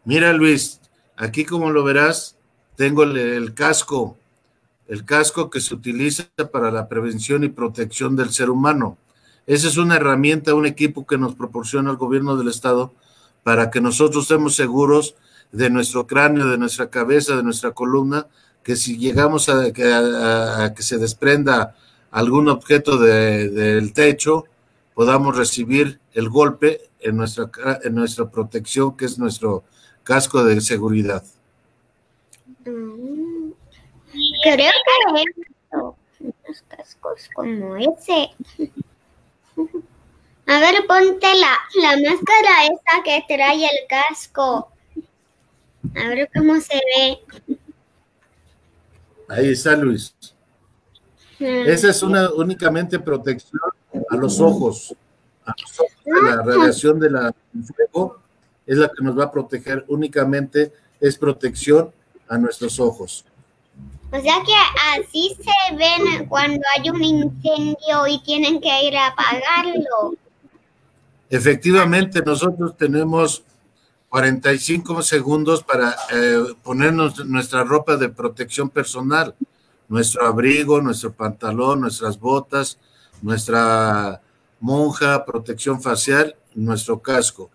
Mira, 0.05 0.33
Luis, 0.33 0.79
aquí 1.15 1.45
como 1.45 1.71
lo 1.71 1.83
verás, 1.83 2.37
tengo 2.75 3.03
el 3.03 3.53
casco 3.53 4.17
el 4.87 5.03
casco 5.03 5.49
que 5.49 5.59
se 5.59 5.73
utiliza 5.73 6.29
para 6.51 6.71
la 6.71 6.87
prevención 6.87 7.43
y 7.43 7.49
protección 7.49 8.15
del 8.15 8.31
ser 8.31 8.49
humano. 8.49 8.97
Esa 9.45 9.67
es 9.67 9.77
una 9.77 9.97
herramienta, 9.97 10.55
un 10.55 10.65
equipo 10.65 11.05
que 11.05 11.17
nos 11.17 11.35
proporciona 11.35 11.91
el 11.91 11.97
gobierno 11.97 12.35
del 12.37 12.47
estado 12.47 12.93
para 13.47 13.71
que 13.71 13.79
nosotros 13.79 14.25
estemos 14.25 14.57
seguros 14.57 15.15
de 15.53 15.69
nuestro 15.69 16.05
cráneo, 16.05 16.49
de 16.49 16.57
nuestra 16.57 16.89
cabeza, 16.89 17.37
de 17.37 17.43
nuestra 17.43 17.71
columna, 17.71 18.27
que 18.61 18.75
si 18.75 18.97
llegamos 18.97 19.47
a, 19.47 19.71
que 19.71 20.83
se 20.83 20.97
desprenda 20.97 21.73
algún 22.11 22.49
objeto 22.49 22.97
del 22.97 23.93
techo, 23.93 24.43
podamos 24.93 25.37
recibir 25.37 25.97
el 26.13 26.27
golpe 26.27 26.89
en 26.99 27.15
nuestra, 27.15 27.49
en 27.85 27.95
nuestra 27.95 28.29
protección, 28.29 28.97
que 28.97 29.05
es 29.05 29.17
nuestro 29.17 29.63
casco 30.03 30.43
de 30.43 30.59
seguridad. 30.59 31.23
Mm. 32.65 33.51
Creo 34.43 34.73
que 35.07 35.23
unos 36.19 36.63
cascos 36.67 37.29
como 37.33 37.77
ese. 37.77 38.29
A 40.47 40.59
ver, 40.59 40.87
ponte 40.87 41.27
la, 41.35 41.57
la 41.81 42.09
máscara 42.09 42.65
esa 42.65 43.03
que 43.03 43.23
trae 43.27 43.65
el 43.65 43.87
casco. 43.87 44.71
A 45.95 46.07
ver 46.07 46.29
cómo 46.33 46.59
se 46.61 46.75
ve. 46.75 47.19
Ahí 49.27 49.51
está 49.51 49.75
Luis. 49.75 50.15
Ah. 51.41 51.63
Esa 51.67 51.89
es 51.89 52.01
una 52.01 52.31
únicamente 52.31 52.97
protección 52.97 53.59
a 54.09 54.15
los 54.15 54.39
ojos. 54.39 54.95
A 55.45 55.53
los 55.61 55.79
ojos 55.79 55.93
de 56.05 56.21
la 56.21 56.33
ah. 56.33 56.43
radiación 56.43 56.99
del 56.99 57.17
fuego 57.75 58.19
es 58.65 58.77
la 58.77 58.87
que 58.87 59.03
nos 59.03 59.17
va 59.17 59.25
a 59.25 59.31
proteger 59.31 59.83
únicamente, 59.89 60.71
es 60.99 61.17
protección 61.17 61.91
a 62.27 62.37
nuestros 62.37 62.79
ojos. 62.79 63.25
O 64.11 64.21
sea 64.21 64.35
que 64.45 64.53
así 64.95 65.35
se 65.35 65.75
ven 65.75 66.25
cuando 66.27 66.61
hay 66.75 66.89
un 66.89 67.03
incendio 67.03 68.07
y 68.07 68.21
tienen 68.23 68.61
que 68.61 68.83
ir 68.83 68.95
a 68.95 69.07
apagarlo. 69.07 70.15
Efectivamente, 71.29 72.21
nosotros 72.25 72.77
tenemos 72.77 73.43
45 74.09 75.01
segundos 75.01 75.63
para 75.63 75.95
eh, 76.11 76.43
ponernos 76.63 77.25
nuestra 77.25 77.63
ropa 77.63 77.97
de 77.97 78.09
protección 78.09 78.69
personal, 78.69 79.35
nuestro 79.89 80.25
abrigo, 80.25 80.81
nuestro 80.81 81.11
pantalón, 81.11 81.81
nuestras 81.81 82.19
botas, 82.19 82.77
nuestra 83.21 84.21
monja, 84.59 85.25
protección 85.25 85.81
facial, 85.81 86.35
nuestro 86.55 87.01
casco. 87.01 87.49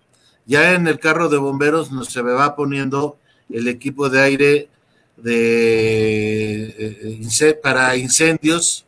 Ya 0.45 0.75
en 0.75 0.87
el 0.87 0.99
carro 0.99 1.29
de 1.29 1.39
bomberos 1.39 1.93
nos 1.93 2.09
se 2.09 2.21
va 2.21 2.57
poniendo 2.57 3.17
el 3.49 3.69
equipo 3.69 4.11
de 4.11 4.21
aire 4.21 4.69
de, 5.17 7.21
para 7.63 7.97
incendios 7.97 8.85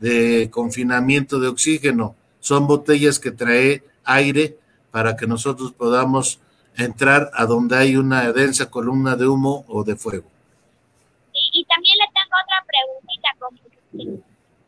de 0.00 0.50
confinamiento 0.50 1.40
de 1.40 1.48
oxígeno. 1.48 2.14
Son 2.40 2.66
botellas 2.66 3.18
que 3.18 3.30
trae 3.30 3.82
aire 4.06 4.58
para 4.90 5.16
que 5.16 5.26
nosotros 5.26 5.72
podamos 5.72 6.40
entrar 6.76 7.30
a 7.34 7.44
donde 7.44 7.76
hay 7.76 7.96
una 7.96 8.32
densa 8.32 8.70
columna 8.70 9.16
de 9.16 9.26
humo 9.26 9.64
o 9.68 9.84
de 9.84 9.96
fuego. 9.96 10.30
Y, 11.52 11.64
también 11.64 11.96
le 11.98 12.06
tengo 12.14 12.36
otra 12.44 12.64
preguntita. 12.66 14.24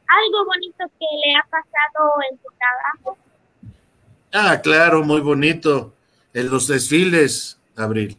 ¿Algo 0.07 0.45
bonito 0.47 0.85
que 0.99 1.07
le 1.25 1.35
ha 1.37 1.43
pasado 1.45 2.15
en 2.31 2.39
su 2.39 2.49
trabajo? 2.59 3.19
Ah, 4.33 4.61
claro, 4.61 5.03
muy 5.03 5.21
bonito. 5.21 5.95
En 6.35 6.51
los 6.51 6.67
desfiles, 6.67 7.59
Abril. 7.77 8.19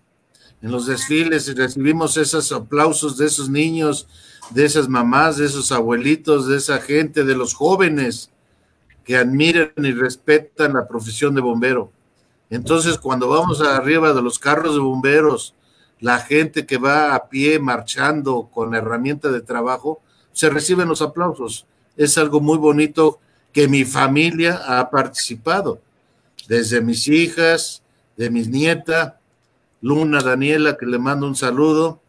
En 0.61 0.71
los 0.71 0.87
desfiles 0.87 1.55
recibimos 1.55 2.17
esos 2.17 2.51
aplausos 2.51 3.17
de 3.17 3.27
esos 3.27 3.49
niños, 3.49 4.07
de 4.49 4.65
esas 4.65 4.87
mamás, 4.87 5.37
de 5.37 5.45
esos 5.45 5.71
abuelitos, 5.71 6.47
de 6.47 6.57
esa 6.57 6.79
gente, 6.79 7.23
de 7.23 7.35
los 7.35 7.53
jóvenes 7.53 8.31
que 9.03 9.17
admiran 9.17 9.71
y 9.77 9.91
respetan 9.91 10.73
la 10.73 10.87
profesión 10.87 11.35
de 11.35 11.41
bombero. 11.41 11.91
Entonces, 12.49 12.97
cuando 12.97 13.29
vamos 13.29 13.61
arriba 13.61 14.13
de 14.13 14.21
los 14.21 14.39
carros 14.39 14.73
de 14.73 14.79
bomberos, 14.79 15.53
la 15.99 16.19
gente 16.19 16.65
que 16.65 16.77
va 16.77 17.13
a 17.13 17.27
pie 17.27 17.59
marchando 17.59 18.49
con 18.53 18.73
herramienta 18.73 19.29
de 19.29 19.41
trabajo, 19.41 20.01
se 20.31 20.49
reciben 20.49 20.87
los 20.87 21.01
aplausos. 21.01 21.65
Es 21.97 22.17
algo 22.17 22.39
muy 22.39 22.57
bonito 22.57 23.19
que 23.51 23.67
mi 23.67 23.83
familia 23.83 24.61
ha 24.65 24.89
participado, 24.89 25.81
desde 26.47 26.81
mis 26.81 27.07
hijas, 27.07 27.83
de 28.15 28.29
mis 28.29 28.47
nietas, 28.47 29.13
Luna 29.81 30.21
Daniela, 30.21 30.77
que 30.77 30.85
le 30.85 30.99
mando 30.99 31.25
un 31.27 31.35
saludo, 31.35 32.01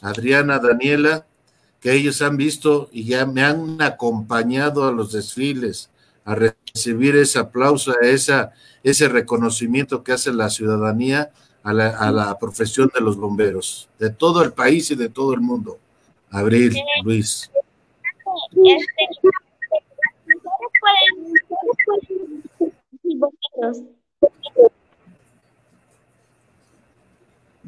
Adriana 0.00 0.58
Daniela, 0.58 1.26
que 1.80 1.92
ellos 1.92 2.22
han 2.22 2.36
visto 2.36 2.88
y 2.92 3.04
ya 3.04 3.26
me 3.26 3.42
han 3.42 3.80
acompañado 3.80 4.86
a 4.86 4.92
los 4.92 5.12
desfiles, 5.12 5.89
a 6.24 6.34
recibir 6.34 7.16
ese 7.16 7.38
aplauso, 7.38 7.92
a 7.92 8.06
esa, 8.06 8.52
ese 8.82 9.08
reconocimiento 9.08 10.02
que 10.02 10.12
hace 10.12 10.32
la 10.32 10.50
ciudadanía 10.50 11.30
a 11.62 11.72
la, 11.72 12.38
profesión 12.38 12.90
de 12.94 13.00
los 13.00 13.16
bomberos, 13.16 13.88
de 13.98 14.10
todo 14.10 14.42
el 14.42 14.52
país 14.52 14.90
y 14.90 14.94
de 14.94 15.08
todo 15.08 15.34
el 15.34 15.40
mundo. 15.40 15.78
Abril, 16.30 16.74
Luis. 17.04 17.50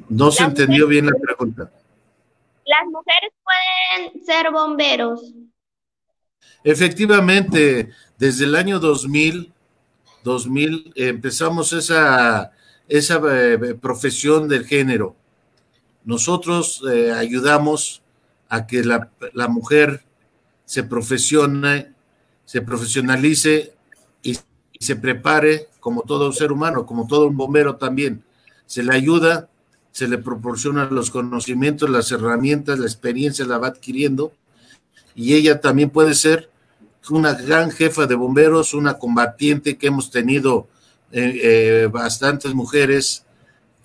No 0.08 0.30
se 0.30 0.42
entendió 0.44 0.86
bien 0.86 1.06
la 1.06 1.12
pregunta. 1.20 1.70
¿Las 2.64 2.86
mujeres 2.90 3.32
pueden 3.42 4.24
ser 4.24 4.50
bomberos? 4.52 5.32
Efectivamente, 6.64 7.90
desde 8.18 8.44
el 8.44 8.54
año 8.54 8.78
2000, 8.78 9.52
2000 10.22 10.92
empezamos 10.94 11.72
esa, 11.72 12.52
esa 12.88 13.20
eh, 13.30 13.74
profesión 13.80 14.48
del 14.48 14.64
género. 14.64 15.16
Nosotros 16.04 16.82
eh, 16.90 17.12
ayudamos 17.12 18.02
a 18.48 18.66
que 18.66 18.84
la, 18.84 19.10
la, 19.32 19.48
mujer 19.48 20.04
se 20.64 20.82
profesione, 20.84 21.92
se 22.44 22.60
profesionalice 22.60 23.74
y, 24.22 24.38
se 24.78 24.96
prepare 24.96 25.68
como 25.80 26.02
todo 26.02 26.32
ser 26.32 26.52
humano, 26.52 26.86
como 26.86 27.06
todo 27.06 27.26
un 27.26 27.36
bombero 27.36 27.76
también. 27.76 28.24
Se 28.66 28.82
le 28.82 28.94
ayuda 28.94 29.48
se 29.92 30.08
le 30.08 30.18
proporcionan 30.18 30.94
los 30.94 31.10
conocimientos, 31.10 31.88
las 31.88 32.10
herramientas, 32.10 32.78
la 32.78 32.86
experiencia 32.86 33.44
la 33.44 33.58
va 33.58 33.68
adquiriendo 33.68 34.32
y 35.14 35.34
ella 35.34 35.60
también 35.60 35.90
puede 35.90 36.14
ser 36.14 36.50
una 37.10 37.34
gran 37.34 37.70
jefa 37.70 38.06
de 38.06 38.14
bomberos, 38.14 38.74
una 38.74 38.98
combatiente 38.98 39.76
que 39.76 39.88
hemos 39.88 40.10
tenido 40.10 40.68
eh, 41.10 41.40
eh, 41.42 41.88
bastantes 41.92 42.54
mujeres 42.54 43.24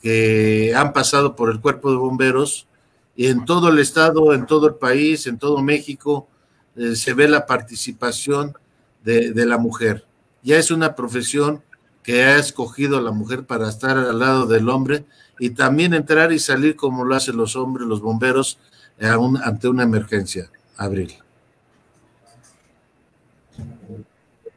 que 0.01 0.73
han 0.75 0.93
pasado 0.93 1.35
por 1.35 1.49
el 1.49 1.59
cuerpo 1.59 1.91
de 1.91 1.97
bomberos 1.97 2.67
y 3.15 3.27
en 3.27 3.45
todo 3.45 3.69
el 3.69 3.79
estado, 3.79 4.33
en 4.33 4.45
todo 4.45 4.67
el 4.67 4.75
país, 4.75 5.25
en 5.25 5.39
todo 5.39 5.61
México, 5.61 6.27
eh, 6.75 6.95
se 6.95 7.13
ve 7.13 7.27
la 7.27 7.47
participación 7.47 8.55
de, 9.03 9.31
de 9.31 9.45
la 9.45 9.57
mujer. 9.57 10.05
Ya 10.43 10.57
es 10.57 10.69
una 10.69 10.95
profesión 10.95 11.63
que 12.03 12.23
ha 12.23 12.37
escogido 12.37 13.01
la 13.01 13.11
mujer 13.11 13.45
para 13.45 13.67
estar 13.67 13.97
al 13.97 14.19
lado 14.19 14.45
del 14.45 14.69
hombre 14.69 15.05
y 15.39 15.49
también 15.49 15.93
entrar 15.93 16.31
y 16.31 16.39
salir 16.39 16.75
como 16.75 17.03
lo 17.03 17.15
hacen 17.15 17.35
los 17.35 17.55
hombres, 17.55 17.87
los 17.87 18.01
bomberos, 18.01 18.59
ante 18.99 19.67
una 19.67 19.83
emergencia. 19.83 20.49
Abril. 20.77 21.13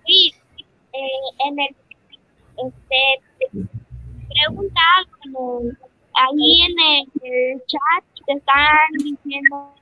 Sí, 0.07 0.35
eh, 0.93 1.47
en 1.47 1.61
el, 1.61 1.77
este, 2.57 3.67
pregunta 4.29 4.81
algo, 5.25 5.63
ahí 6.15 6.63
en 6.63 7.05
el, 7.25 7.63
chat 7.67 8.05
te 8.27 8.33
están 8.35 8.93
diciendo 8.99 9.75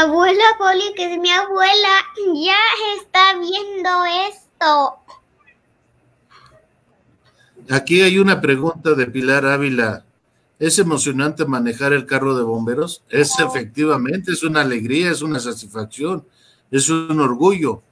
Abuela 0.00 0.44
Poli, 0.58 0.94
que 0.96 1.12
es 1.12 1.18
mi 1.18 1.30
abuela, 1.30 2.04
ya 2.34 2.58
está 2.96 3.38
viendo 3.38 4.04
esto. 4.28 4.98
Aquí 7.70 8.02
hay 8.02 8.18
una 8.18 8.40
pregunta 8.40 8.94
de 8.94 9.06
Pilar 9.06 9.46
Ávila. 9.46 10.04
¿Es 10.64 10.78
emocionante 10.78 11.44
manejar 11.44 11.92
el 11.92 12.06
carro 12.06 12.34
de 12.34 12.42
bomberos? 12.42 13.02
Es 13.10 13.38
efectivamente, 13.38 14.32
es 14.32 14.42
una 14.42 14.62
alegría, 14.62 15.10
es 15.10 15.20
una 15.20 15.38
satisfacción, 15.38 16.24
es 16.70 16.88
un 16.88 17.20
orgullo. 17.20 17.82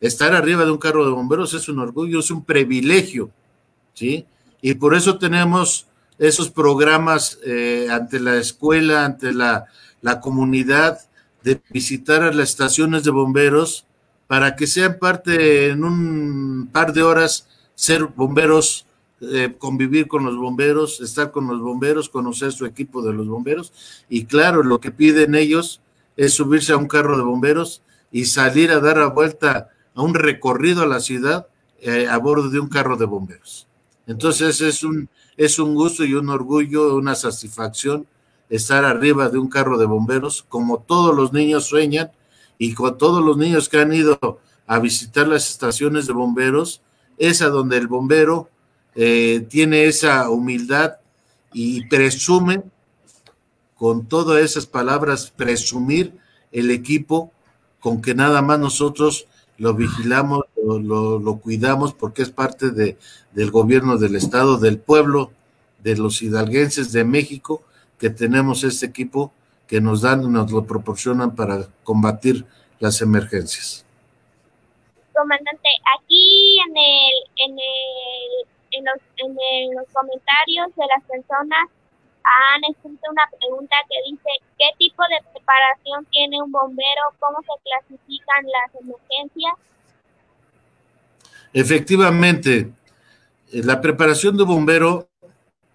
Estar 0.00 0.32
arriba 0.32 0.64
de 0.64 0.70
un 0.70 0.78
carro 0.78 1.04
de 1.04 1.10
bomberos 1.10 1.54
es 1.54 1.68
un 1.68 1.80
orgullo, 1.80 2.20
es 2.20 2.30
un 2.30 2.44
privilegio, 2.44 3.32
¿sí? 3.94 4.26
Y 4.62 4.74
por 4.74 4.94
eso 4.94 5.18
tenemos 5.18 5.88
esos 6.20 6.50
programas 6.50 7.40
eh, 7.44 7.88
ante 7.90 8.20
la 8.20 8.36
escuela, 8.36 9.04
ante 9.04 9.32
la, 9.32 9.66
la 10.00 10.20
comunidad, 10.20 11.00
de 11.42 11.60
visitar 11.70 12.22
a 12.22 12.32
las 12.32 12.50
estaciones 12.50 13.02
de 13.02 13.10
bomberos 13.10 13.86
para 14.28 14.54
que 14.54 14.68
sean 14.68 15.00
parte 15.00 15.70
en 15.70 15.82
un 15.82 16.70
par 16.72 16.92
de 16.92 17.02
horas 17.02 17.48
ser 17.74 18.04
bomberos 18.04 18.86
eh, 19.20 19.54
convivir 19.58 20.08
con 20.08 20.24
los 20.24 20.36
bomberos, 20.36 21.00
estar 21.00 21.30
con 21.30 21.46
los 21.46 21.60
bomberos, 21.60 22.08
conocer 22.08 22.52
su 22.52 22.64
equipo 22.64 23.02
de 23.02 23.12
los 23.12 23.28
bomberos. 23.28 23.72
Y 24.08 24.24
claro, 24.24 24.62
lo 24.62 24.80
que 24.80 24.90
piden 24.90 25.34
ellos 25.34 25.80
es 26.16 26.34
subirse 26.34 26.72
a 26.72 26.76
un 26.76 26.88
carro 26.88 27.16
de 27.16 27.22
bomberos 27.22 27.82
y 28.10 28.24
salir 28.24 28.70
a 28.70 28.80
dar 28.80 28.98
la 28.98 29.08
vuelta 29.08 29.70
a 29.94 30.02
un 30.02 30.14
recorrido 30.14 30.82
a 30.82 30.86
la 30.86 31.00
ciudad 31.00 31.48
eh, 31.80 32.08
a 32.08 32.18
bordo 32.18 32.50
de 32.50 32.60
un 32.60 32.68
carro 32.68 32.96
de 32.96 33.06
bomberos. 33.06 33.66
Entonces 34.06 34.60
es 34.60 34.82
un, 34.82 35.08
es 35.36 35.58
un 35.58 35.74
gusto 35.74 36.04
y 36.04 36.14
un 36.14 36.28
orgullo, 36.28 36.96
una 36.96 37.14
satisfacción 37.14 38.06
estar 38.48 38.84
arriba 38.84 39.28
de 39.28 39.38
un 39.38 39.48
carro 39.48 39.78
de 39.78 39.86
bomberos, 39.86 40.44
como 40.48 40.80
todos 40.80 41.14
los 41.14 41.32
niños 41.32 41.66
sueñan 41.66 42.10
y 42.58 42.74
con 42.74 42.98
todos 42.98 43.24
los 43.24 43.36
niños 43.36 43.68
que 43.68 43.78
han 43.78 43.92
ido 43.92 44.40
a 44.66 44.78
visitar 44.78 45.28
las 45.28 45.48
estaciones 45.48 46.06
de 46.06 46.12
bomberos, 46.12 46.82
es 47.16 47.42
a 47.42 47.48
donde 47.48 47.76
el 47.76 47.86
bombero 47.86 48.50
eh, 48.94 49.46
tiene 49.48 49.84
esa 49.84 50.30
humildad 50.30 50.96
y 51.52 51.86
presume, 51.86 52.62
con 53.76 54.06
todas 54.06 54.42
esas 54.42 54.66
palabras, 54.66 55.32
presumir 55.34 56.12
el 56.52 56.70
equipo 56.70 57.32
con 57.80 58.02
que 58.02 58.14
nada 58.14 58.42
más 58.42 58.58
nosotros 58.58 59.26
lo 59.56 59.74
vigilamos, 59.74 60.44
lo, 60.64 61.38
cuidamos 61.42 61.94
porque 61.94 62.22
es 62.22 62.30
parte 62.30 62.70
de, 62.70 62.98
del 63.32 63.50
gobierno 63.50 63.96
del 63.96 64.16
Estado, 64.16 64.58
del 64.58 64.78
pueblo, 64.78 65.32
de 65.82 65.96
los 65.96 66.22
hidalguenses 66.22 66.92
de 66.92 67.04
México, 67.04 67.62
que 67.98 68.10
tenemos 68.10 68.64
este 68.64 68.86
equipo 68.86 69.32
que 69.66 69.80
nos 69.80 70.02
dan, 70.02 70.30
nos 70.32 70.50
lo 70.50 70.64
proporcionan 70.64 71.34
para 71.34 71.68
combatir 71.84 72.44
las 72.80 73.02
emergencias. 73.02 73.84
Comandante, 75.12 75.68
aquí 75.98 76.58
en 76.60 76.76
el, 76.76 77.50
en 77.50 77.52
el 77.52 78.48
en 78.70 78.84
los, 78.84 79.00
en 79.16 79.74
los 79.74 79.86
comentarios 79.92 80.74
de 80.76 80.86
las 80.86 81.04
personas 81.04 81.68
han 82.22 82.64
escrito 82.70 83.10
una 83.10 83.22
pregunta 83.38 83.76
que 83.88 84.10
dice, 84.10 84.30
¿qué 84.58 84.66
tipo 84.78 85.02
de 85.04 85.32
preparación 85.32 86.04
tiene 86.10 86.42
un 86.42 86.52
bombero? 86.52 87.02
¿Cómo 87.18 87.38
se 87.40 87.62
clasifican 87.64 88.44
las 88.44 88.82
emergencias? 88.82 89.54
Efectivamente, 91.52 92.70
eh, 93.52 93.62
la 93.64 93.80
preparación 93.80 94.36
de 94.36 94.44
bombero 94.44 95.08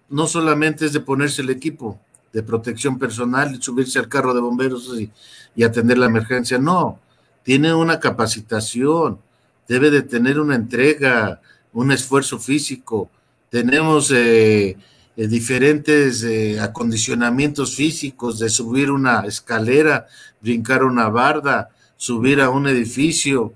no 0.08 0.26
solamente 0.26 0.86
es 0.86 0.92
de 0.92 1.00
ponerse 1.00 1.42
el 1.42 1.50
equipo 1.50 1.98
de 2.32 2.42
protección 2.42 2.98
personal 2.98 3.62
subirse 3.62 3.98
al 3.98 4.08
carro 4.08 4.34
de 4.34 4.40
bomberos 4.40 4.88
y, 4.98 5.10
y 5.54 5.64
atender 5.64 5.96
la 5.96 6.06
emergencia, 6.06 6.58
no, 6.58 7.00
tiene 7.42 7.72
una 7.72 7.98
capacitación, 7.98 9.18
debe 9.66 9.90
de 9.90 10.02
tener 10.02 10.38
una 10.38 10.54
entrega, 10.54 11.40
un 11.76 11.92
esfuerzo 11.92 12.38
físico, 12.38 13.10
tenemos 13.50 14.10
eh, 14.10 14.78
eh, 15.14 15.26
diferentes 15.28 16.22
eh, 16.22 16.58
acondicionamientos 16.58 17.76
físicos 17.76 18.38
de 18.38 18.48
subir 18.48 18.90
una 18.90 19.26
escalera, 19.26 20.06
brincar 20.40 20.84
una 20.84 21.10
barda, 21.10 21.68
subir 21.98 22.40
a 22.40 22.48
un 22.48 22.66
edificio, 22.66 23.52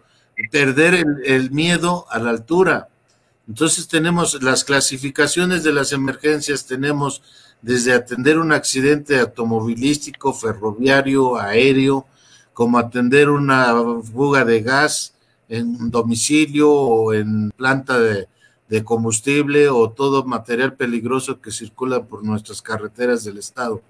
perder 0.52 1.02
el, 1.24 1.50
miedo 1.50 2.04
a 2.10 2.18
la 2.18 2.28
altura. 2.28 2.90
Entonces 3.48 3.88
tenemos 3.88 4.42
las 4.42 4.64
clasificaciones 4.64 5.64
de 5.64 5.72
las 5.72 5.92
emergencias, 5.92 6.66
tenemos 6.66 7.22
desde 7.62 7.94
atender 7.94 8.38
un 8.38 8.52
accidente 8.52 9.18
automovilístico, 9.18 10.34
ferroviario, 10.34 11.38
aéreo, 11.38 12.06
como 12.52 12.78
atender 12.78 13.30
una 13.30 13.74
fuga 14.12 14.44
de 14.44 14.60
gas 14.60 15.14
en 15.50 15.90
domicilio 15.90 16.72
o 16.72 17.12
en 17.12 17.50
planta 17.50 17.98
de, 17.98 18.28
de 18.70 18.84
combustible 18.84 19.68
o 19.68 19.90
todo 19.90 20.24
material 20.24 20.76
peligroso 20.76 21.40
que 21.40 21.50
circula 21.50 22.04
por 22.04 22.24
nuestras 22.24 22.62
carreteras 22.62 23.24
del 23.24 23.36
estado. 23.36 23.82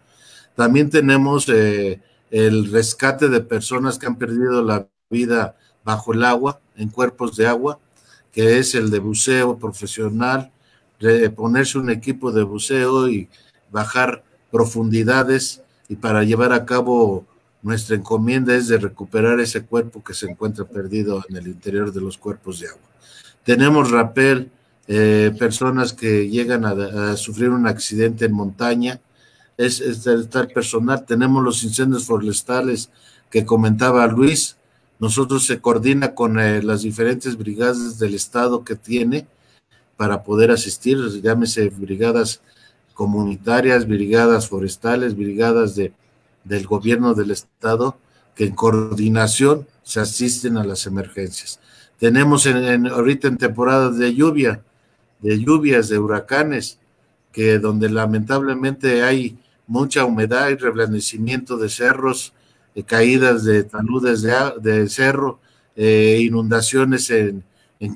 También 0.57 0.89
tenemos 0.91 1.49
eh, 1.49 2.01
el 2.31 2.73
rescate 2.73 3.29
de 3.29 3.41
personas 3.41 3.99
que 3.99 4.07
han 4.07 4.17
perdido 4.17 4.63
la 4.63 4.89
vida 5.11 5.57
bajo 5.85 6.15
el 6.15 6.25
agua, 6.25 6.61
en 6.77 6.89
cuerpos 6.89 7.37
de 7.37 7.47
agua, 7.47 7.79
que 8.33 8.59
es 8.59 8.75
el 8.75 8.91
de 8.91 8.99
buceo 9.01 9.59
profesional, 9.59 10.51
ponerse 11.35 11.79
un 11.79 11.91
equipo 11.91 12.33
de 12.33 12.43
buceo 12.43 13.09
y 13.09 13.29
bajar 13.71 14.23
profundidades 14.51 15.63
y 15.89 15.97
para 15.97 16.25
llevar 16.25 16.53
a 16.53 16.65
cabo 16.65 17.27
nuestra 17.63 17.97
encomienda 17.97 18.55
es 18.55 18.69
de 18.69 18.79
recuperar 18.79 19.39
ese 19.41 19.63
cuerpo 19.63 20.03
que 20.03 20.15
se 20.15 20.31
encuentra 20.31 20.65
perdido 20.65 21.25
en 21.29 21.37
el 21.37 21.47
interior 21.47 21.93
de 21.93 22.01
los 22.01 22.17
cuerpos 22.17 22.61
de 22.61 22.69
agua. 22.69 22.89
Tenemos 23.45 23.91
rapel, 23.91 24.51
eh, 24.89 25.35
personas 25.39 25.93
que 25.93 26.29
llegan 26.29 26.65
a, 26.65 27.17
sufrir 27.17 27.51
un 27.51 27.67
accidente 27.67 28.25
en 28.25 28.33
montaña, 28.33 29.01
es, 29.57 29.81
es 29.81 30.07
el 30.07 30.29
tal 30.29 30.49
personal. 30.49 31.05
Tenemos 31.05 31.45
los 31.45 31.63
incendios 31.63 32.07
forestales 32.07 32.91
que 33.31 33.45
comentaba 33.45 34.07
Luis. 34.07 34.57
Nosotros 34.99 35.47
se 35.47 35.61
coordina 35.61 36.15
con 36.15 36.39
eh, 36.39 36.63
las 36.63 36.83
diferentes 36.83 37.37
brigadas 37.37 37.99
del 37.99 38.15
Estado 38.15 38.65
que 38.65 38.77
tiene 38.77 39.27
para 39.97 40.23
poder 40.23 40.51
asistir, 40.51 40.99
llámese 41.23 41.69
brigadas 41.69 42.41
comunitarias, 42.95 43.87
brigadas 43.87 44.49
forestales, 44.49 45.15
brigadas 45.15 45.75
de, 45.77 45.93
del 46.45 46.67
gobierno 46.67 47.15
del 47.15 47.31
Estado, 47.31 47.99
que 48.35 48.45
en 48.45 48.55
coordinación 48.55 49.67
se 49.83 50.01
asisten 50.01 50.57
a 50.57 50.65
las 50.65 50.87
emergencias. 50.87 51.61
Tenemos 51.99 52.47
en, 52.47 52.87
ahorita 52.87 53.29
en 53.29 53.37
temporada 53.37 53.91
de 53.91 54.15
lluvia, 54.15 54.63
de 55.21 55.39
lluvias, 55.39 55.89
de 55.89 55.99
huracanes, 55.99 56.79
que 57.33 57.59
donde 57.59 57.91
lamentablemente 57.91 59.03
hay 59.03 59.39
mucha 59.67 60.05
humedad 60.05 60.49
y 60.49 60.57
reblandecimiento 60.57 61.57
de 61.57 61.69
cerros, 61.69 62.33
eh, 62.75 62.83
caídas 62.83 63.45
de 63.45 63.65
taludes 63.65 64.23
de, 64.23 64.89
cerro, 64.89 65.41
eh, 65.77 66.19
inundaciones 66.23 67.11
en, 67.11 67.45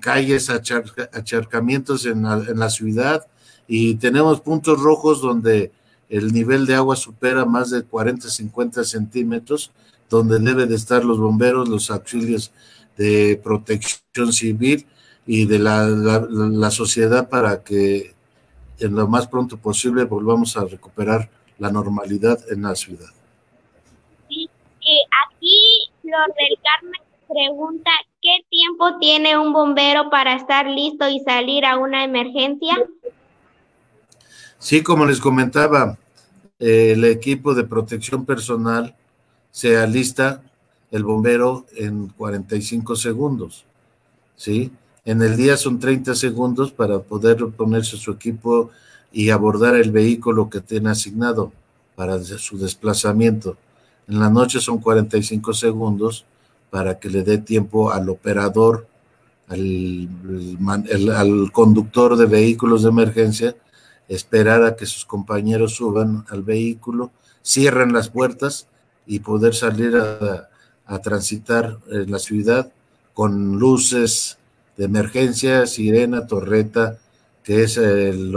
calles, 0.00 0.50
acharcamientos 0.50 2.06
en 2.06 2.22
la, 2.22 2.70
ciudad 2.70 3.26
y 3.68 3.96
tenemos 3.96 4.40
puntos 4.40 4.80
rojos 4.80 5.20
donde 5.20 5.72
el 6.08 6.32
nivel 6.32 6.66
de 6.66 6.74
agua 6.74 6.96
supera 6.96 7.44
más 7.44 7.70
de 7.70 7.82
40, 7.82 8.28
50 8.28 8.84
centímetros, 8.84 9.72
donde 10.08 10.38
deben 10.38 10.68
de 10.68 10.76
estar 10.76 11.04
los 11.04 11.18
bomberos, 11.18 11.68
los 11.68 11.90
auxilios 11.90 12.52
de 12.96 13.40
protección 13.42 14.32
civil 14.32 14.86
y 15.26 15.46
de 15.46 15.58
la, 15.58 16.70
sociedad 16.70 17.28
para 17.28 17.64
que 17.64 18.14
en 18.78 18.94
lo 18.94 19.08
más 19.08 19.26
pronto 19.26 19.56
posible 19.56 20.04
volvamos 20.04 20.56
a 20.56 20.64
recuperar 20.64 21.30
la 21.58 21.70
normalidad 21.70 22.38
en 22.50 22.62
la 22.62 22.74
ciudad. 22.74 23.08
Sí, 24.28 24.48
aquí 25.26 25.90
Flor 26.02 26.34
del 26.36 26.58
Carmen 26.62 27.00
pregunta, 27.28 27.90
¿qué 28.20 28.44
tiempo 28.50 28.98
tiene 29.00 29.38
un 29.38 29.52
bombero 29.52 30.10
para 30.10 30.34
estar 30.34 30.66
listo 30.66 31.08
y 31.08 31.20
salir 31.20 31.64
a 31.64 31.78
una 31.78 32.04
emergencia? 32.04 32.76
Sí, 34.64 34.82
como 34.82 35.04
les 35.04 35.20
comentaba, 35.20 35.98
el 36.58 37.04
equipo 37.04 37.52
de 37.52 37.64
protección 37.64 38.24
personal 38.24 38.96
se 39.50 39.76
alista 39.76 40.40
el 40.90 41.04
bombero 41.04 41.66
en 41.76 42.08
45 42.08 42.96
segundos, 42.96 43.66
¿sí? 44.36 44.72
En 45.04 45.20
el 45.20 45.36
día 45.36 45.58
son 45.58 45.78
30 45.78 46.14
segundos 46.14 46.72
para 46.72 46.98
poder 47.00 47.44
ponerse 47.48 47.98
su 47.98 48.12
equipo 48.12 48.70
y 49.12 49.28
abordar 49.28 49.74
el 49.74 49.90
vehículo 49.90 50.48
que 50.48 50.62
tiene 50.62 50.88
asignado 50.88 51.52
para 51.94 52.18
su 52.24 52.56
desplazamiento. 52.56 53.58
En 54.08 54.18
la 54.18 54.30
noche 54.30 54.60
son 54.60 54.78
45 54.78 55.52
segundos 55.52 56.24
para 56.70 56.98
que 56.98 57.10
le 57.10 57.22
dé 57.22 57.36
tiempo 57.36 57.92
al 57.92 58.08
operador, 58.08 58.86
al, 59.46 60.08
al 61.14 61.52
conductor 61.52 62.16
de 62.16 62.24
vehículos 62.24 62.82
de 62.84 62.88
emergencia, 62.88 63.54
esperar 64.08 64.64
a 64.64 64.76
que 64.76 64.86
sus 64.86 65.04
compañeros 65.04 65.76
suban 65.76 66.24
al 66.28 66.42
vehículo, 66.42 67.10
cierren 67.42 67.92
las 67.92 68.08
puertas 68.08 68.68
y 69.06 69.20
poder 69.20 69.54
salir 69.54 69.96
a, 69.96 70.48
a 70.86 70.98
transitar 71.00 71.78
en 71.90 72.10
la 72.10 72.18
ciudad 72.18 72.72
con 73.12 73.58
luces, 73.58 74.38
de 74.76 74.84
emergencia, 74.84 75.66
sirena, 75.66 76.26
torreta, 76.26 76.98
que 77.42 77.62
es 77.62 77.76
el, 77.76 78.34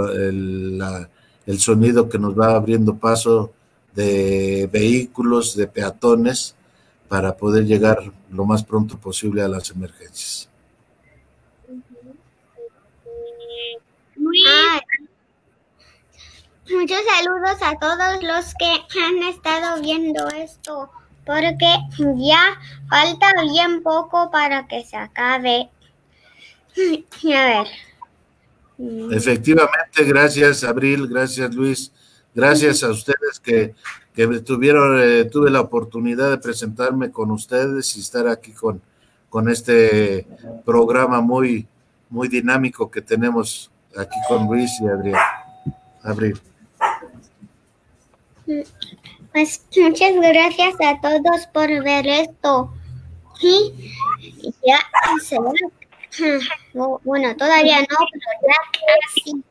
el, 1.45 1.59
sonido 1.59 2.09
que 2.09 2.19
nos 2.19 2.37
va 2.37 2.55
abriendo 2.55 2.97
paso 2.97 3.53
de 3.95 4.69
vehículos, 4.71 5.55
de 5.55 5.67
peatones, 5.67 6.55
para 7.07 7.35
poder 7.35 7.65
llegar 7.65 8.11
lo 8.29 8.45
más 8.45 8.63
pronto 8.63 8.99
posible 8.99 9.41
a 9.41 9.47
las 9.47 9.71
emergencias. 9.71 10.49
Muchos 16.69 16.99
saludos 17.15 17.57
a 17.61 17.77
todos 17.79 18.23
los 18.23 18.53
que 18.55 18.99
han 18.99 19.23
estado 19.29 19.81
viendo 19.81 20.27
esto, 20.29 20.89
porque 21.25 21.67
ya 22.15 22.59
falta 22.89 23.27
bien 23.51 23.83
poco 23.83 24.29
para 24.31 24.67
que 24.67 24.83
se 24.83 24.97
acabe 24.97 25.69
A 27.35 27.45
ver. 27.45 27.67
Efectivamente, 29.11 30.03
gracias 30.03 30.63
Abril, 30.63 31.07
gracias 31.07 31.53
Luis, 31.55 31.91
gracias 32.35 32.83
a 32.83 32.91
ustedes 32.91 33.39
que, 33.41 33.73
tuvieron, 34.45 34.99
eh, 35.01 35.25
tuve 35.25 35.49
la 35.49 35.61
oportunidad 35.61 36.29
de 36.29 36.37
presentarme 36.37 37.11
con 37.11 37.31
ustedes 37.31 37.95
y 37.97 38.01
estar 38.01 38.27
aquí 38.27 38.51
con, 38.51 38.81
con 39.29 39.49
este 39.49 40.27
programa 40.63 41.21
muy, 41.21 41.67
muy 42.09 42.27
dinámico 42.27 42.89
que 42.91 43.01
tenemos 43.01 43.71
aquí 43.95 44.17
con 44.27 44.45
Luis 44.45 44.71
y 44.79 44.87
Adrián. 44.87 45.21
Abril. 46.03 46.39
Pues 49.33 49.65
muchas 49.75 50.15
gracias 50.15 50.75
a 50.79 51.01
todos 51.01 51.47
por 51.53 51.67
ver 51.83 52.07
esto. 52.07 52.71
Y 53.41 53.73
ya 54.65 54.79
se 55.21 55.37
bueno, 57.03 57.35
todavía 57.35 57.81
no, 57.81 57.87
pero 57.87 58.31
ya 58.41 58.55
casi. 59.05 59.43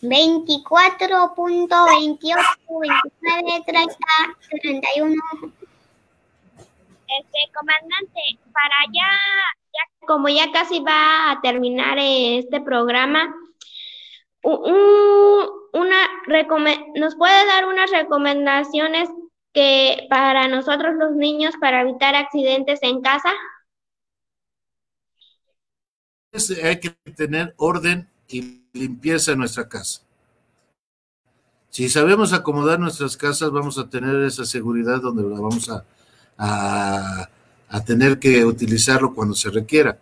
24.28, 0.00 2.36
29, 2.80 3.62
30, 3.66 3.96
31. 4.62 5.14
Este, 7.20 7.38
comandante, 7.54 8.20
para 8.52 8.74
ya, 8.92 9.10
ya, 9.72 9.82
como 10.06 10.28
ya 10.28 10.50
casi 10.50 10.80
va 10.80 11.30
a 11.30 11.40
terminar 11.40 11.98
este 12.00 12.60
programa, 12.60 13.32
una 14.42 15.96
¿nos 16.96 17.16
puede 17.16 17.46
dar 17.46 17.66
unas 17.66 17.90
recomendaciones 17.90 19.08
que 19.52 20.06
para 20.08 20.48
nosotros 20.48 20.94
los 20.96 21.12
niños 21.12 21.54
para 21.60 21.82
evitar 21.82 22.14
accidentes 22.14 22.80
en 22.82 23.00
casa? 23.02 23.32
hay 26.62 26.80
que 26.80 26.90
tener 27.14 27.54
orden 27.58 28.08
y 28.28 28.62
limpieza 28.72 29.32
en 29.32 29.38
nuestra 29.38 29.68
casa. 29.68 30.00
Si 31.68 31.88
sabemos 31.88 32.32
acomodar 32.32 32.78
nuestras 32.80 33.16
casas, 33.16 33.50
vamos 33.50 33.78
a 33.78 33.88
tener 33.88 34.22
esa 34.22 34.44
seguridad 34.44 35.00
donde 35.00 35.22
la 35.22 35.40
vamos 35.40 35.70
a, 35.70 35.84
a, 36.38 37.84
tener 37.84 38.18
que 38.18 38.44
utilizarlo 38.44 39.14
cuando 39.14 39.34
se 39.34 39.50
requiera. 39.50 39.98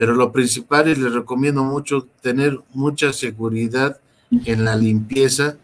Pero 0.00 0.14
lo 0.14 0.32
principal, 0.32 0.88
y 0.88 0.94
les 0.94 1.12
recomiendo 1.12 1.62
mucho, 1.62 2.08
tener 2.22 2.58
mucha 2.72 3.12
seguridad 3.12 4.00
en 4.46 4.64
la 4.64 4.74
limpieza, 4.74 5.58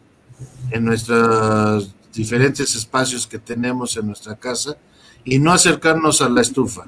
en 0.71 0.85
nuestros 0.85 1.95
diferentes 2.13 2.77
espacios 2.77 3.27
que 3.27 3.39
tenemos 3.39 3.97
en 3.97 4.09
nuestra 4.09 4.37
casa 4.37 4.77
y 5.25 5.39
no 5.39 5.53
acercarnos 5.53 6.21
a 6.21 6.29
la 6.29 6.43
estufa. 6.43 6.87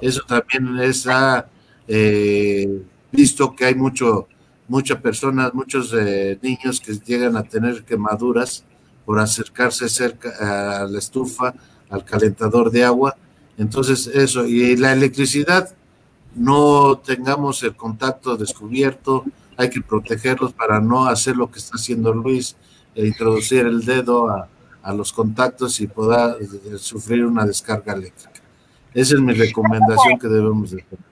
Eso 0.00 0.22
también 0.26 0.78
es... 0.78 1.06
A, 1.06 1.46
eh, 1.86 2.82
visto 3.12 3.54
que 3.54 3.66
hay 3.66 3.74
mucho 3.74 4.26
muchas 4.66 4.98
personas, 5.02 5.52
muchos 5.52 5.94
eh, 5.94 6.38
niños 6.40 6.80
que 6.80 6.94
llegan 6.94 7.36
a 7.36 7.42
tener 7.42 7.84
quemaduras 7.84 8.64
por 9.04 9.18
acercarse 9.18 9.90
cerca 9.90 10.80
a 10.80 10.86
la 10.86 10.98
estufa, 10.98 11.52
al 11.90 12.06
calentador 12.06 12.70
de 12.70 12.82
agua. 12.82 13.14
Entonces, 13.58 14.06
eso, 14.06 14.46
y 14.46 14.74
la 14.76 14.94
electricidad, 14.94 15.74
no 16.38 16.98
tengamos 16.98 17.62
el 17.62 17.74
contacto 17.74 18.36
descubierto, 18.36 19.24
hay 19.56 19.70
que 19.70 19.80
protegerlos 19.80 20.52
para 20.52 20.80
no 20.80 21.06
hacer 21.06 21.36
lo 21.36 21.50
que 21.50 21.58
está 21.58 21.76
haciendo 21.76 22.12
Luis, 22.12 22.56
e 22.94 23.06
introducir 23.06 23.66
el 23.66 23.84
dedo 23.84 24.28
a, 24.28 24.48
a 24.82 24.92
los 24.92 25.12
contactos 25.12 25.80
y 25.80 25.86
pueda 25.86 26.36
eh, 26.40 26.78
sufrir 26.78 27.24
una 27.24 27.44
descarga 27.44 27.92
eléctrica. 27.92 28.40
Esa 28.94 29.14
es 29.14 29.20
mi 29.20 29.34
recomendación 29.34 30.18
que 30.18 30.28
debemos 30.28 30.70
de 30.70 30.82
tener. 30.82 31.08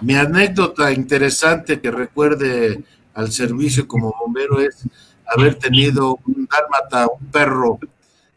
Mi 0.00 0.14
anécdota 0.14 0.92
interesante 0.92 1.80
que 1.80 1.90
recuerde 1.90 2.84
al 3.14 3.32
servicio 3.32 3.88
como 3.88 4.14
bombero 4.18 4.60
es 4.60 4.84
haber 5.26 5.54
tenido 5.56 6.18
un 6.26 6.46
dálmata, 6.50 7.06
un 7.08 7.26
perro 7.28 7.78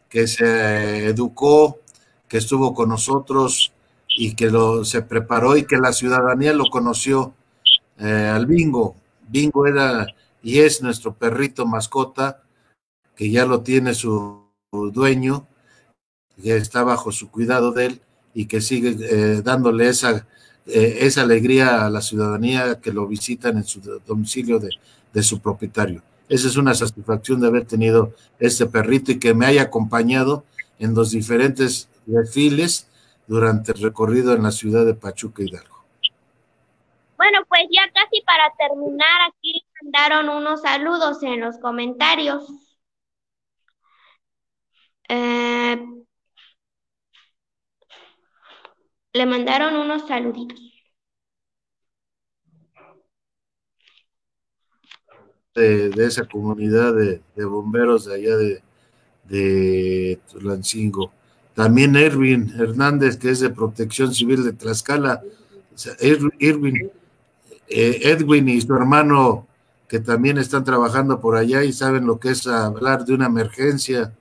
que 0.08 0.26
se 0.26 1.06
educó, 1.06 1.78
que 2.28 2.38
estuvo 2.38 2.74
con 2.74 2.88
nosotros 2.88 3.72
y 4.08 4.34
que 4.34 4.50
lo, 4.50 4.84
se 4.84 5.02
preparó 5.02 5.56
y 5.56 5.64
que 5.64 5.76
la 5.76 5.92
ciudadanía 5.92 6.52
lo 6.52 6.64
conoció 6.70 7.34
eh, 7.98 8.30
al 8.32 8.46
Bingo. 8.46 8.96
Bingo 9.28 9.66
era 9.66 10.06
y 10.42 10.60
es 10.60 10.82
nuestro 10.82 11.14
perrito 11.14 11.66
mascota, 11.66 12.42
que 13.16 13.30
ya 13.30 13.44
lo 13.44 13.62
tiene 13.62 13.94
su, 13.94 14.46
dueño, 14.70 15.46
que 16.42 16.56
está 16.56 16.82
bajo 16.82 17.10
su 17.10 17.30
cuidado 17.30 17.72
de 17.72 17.86
él 17.86 18.00
y 18.34 18.46
que 18.46 18.60
sigue 18.60 18.96
eh, 19.00 19.42
dándole 19.42 19.88
esa, 19.88 20.26
eh, 20.66 20.98
esa 21.00 21.22
alegría 21.22 21.86
a 21.86 21.90
la 21.90 22.00
ciudadanía 22.00 22.80
que 22.80 22.92
lo 22.92 23.06
visitan 23.06 23.56
en 23.56 23.64
su 23.64 23.80
domicilio 24.06 24.58
de, 24.58 24.70
de 25.12 25.22
su 25.22 25.40
propietario. 25.40 26.02
Esa 26.28 26.48
es 26.48 26.56
una 26.56 26.74
satisfacción 26.74 27.40
de 27.40 27.46
haber 27.46 27.66
tenido 27.66 28.12
este 28.38 28.66
perrito 28.66 29.12
y 29.12 29.18
que 29.18 29.34
me 29.34 29.46
haya 29.46 29.62
acompañado 29.62 30.44
en 30.78 30.94
los 30.94 31.10
diferentes 31.10 31.88
desfiles 32.06 32.88
durante 33.26 33.72
el 33.72 33.82
recorrido 33.82 34.34
en 34.34 34.42
la 34.42 34.50
ciudad 34.50 34.84
de 34.84 34.94
Pachuca 34.94 35.42
Hidalgo. 35.42 35.78
Bueno, 37.16 37.40
pues 37.48 37.62
ya 37.70 37.82
casi 37.92 38.22
para 38.22 38.52
terminar, 38.56 39.20
aquí 39.28 39.64
mandaron 39.82 40.28
unos 40.28 40.62
saludos 40.62 41.22
en 41.22 41.40
los 41.40 41.58
comentarios. 41.58 42.44
Eh, 45.08 45.84
le 49.14 49.26
mandaron 49.26 49.76
unos 49.76 50.06
saluditos. 50.06 50.67
De, 55.54 55.90
esa 56.04 56.24
comunidad 56.24 56.94
de, 56.94 57.44
bomberos 57.44 58.04
de 58.04 58.14
allá 58.14 58.36
de, 58.36 58.62
de 59.24 60.20
Tulancingo. 60.30 61.12
También 61.54 61.96
Erwin 61.96 62.52
Hernández, 62.56 63.16
que 63.16 63.30
es 63.30 63.40
de 63.40 63.50
Protección 63.50 64.14
Civil 64.14 64.44
de 64.44 64.52
Tlaxcala. 64.52 65.22
Irwin, 66.38 66.90
eh, 67.68 68.00
Edwin 68.02 68.48
y 68.48 68.60
su 68.60 68.74
hermano 68.74 69.48
que 69.88 70.00
también 70.00 70.38
están 70.38 70.64
trabajando 70.64 71.20
por 71.20 71.36
allá 71.36 71.64
y 71.64 71.72
saben 71.72 72.06
lo 72.06 72.20
que 72.20 72.30
es 72.30 72.46
hablar 72.46 73.04
de 73.04 73.14
una 73.14 73.26
emergencia 73.26 74.12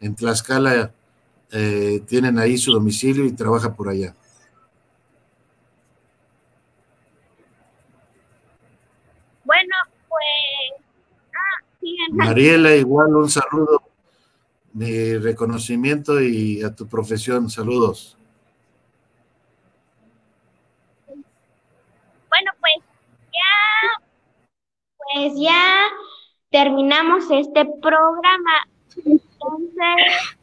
en 0.00 0.14
Tlaxcala, 0.14 0.92
eh, 1.50 2.02
tienen 2.06 2.38
ahí 2.38 2.56
su 2.56 2.72
domicilio 2.72 3.24
y 3.24 3.32
trabaja 3.32 3.74
por 3.74 3.88
allá. 3.88 4.14
Bueno, 9.44 9.74
pues... 10.08 10.84
Ah, 11.34 11.64
Mariela, 12.10 12.74
igual 12.74 13.14
un 13.16 13.28
saludo, 13.28 13.82
mi 14.72 15.16
reconocimiento 15.18 16.20
y 16.20 16.62
a 16.62 16.74
tu 16.74 16.86
profesión, 16.86 17.50
saludos. 17.50 18.18
pues 25.12 25.32
ya 25.36 25.86
terminamos 26.50 27.24
este 27.30 27.64
programa. 27.80 28.68
Entonces, 29.04 30.36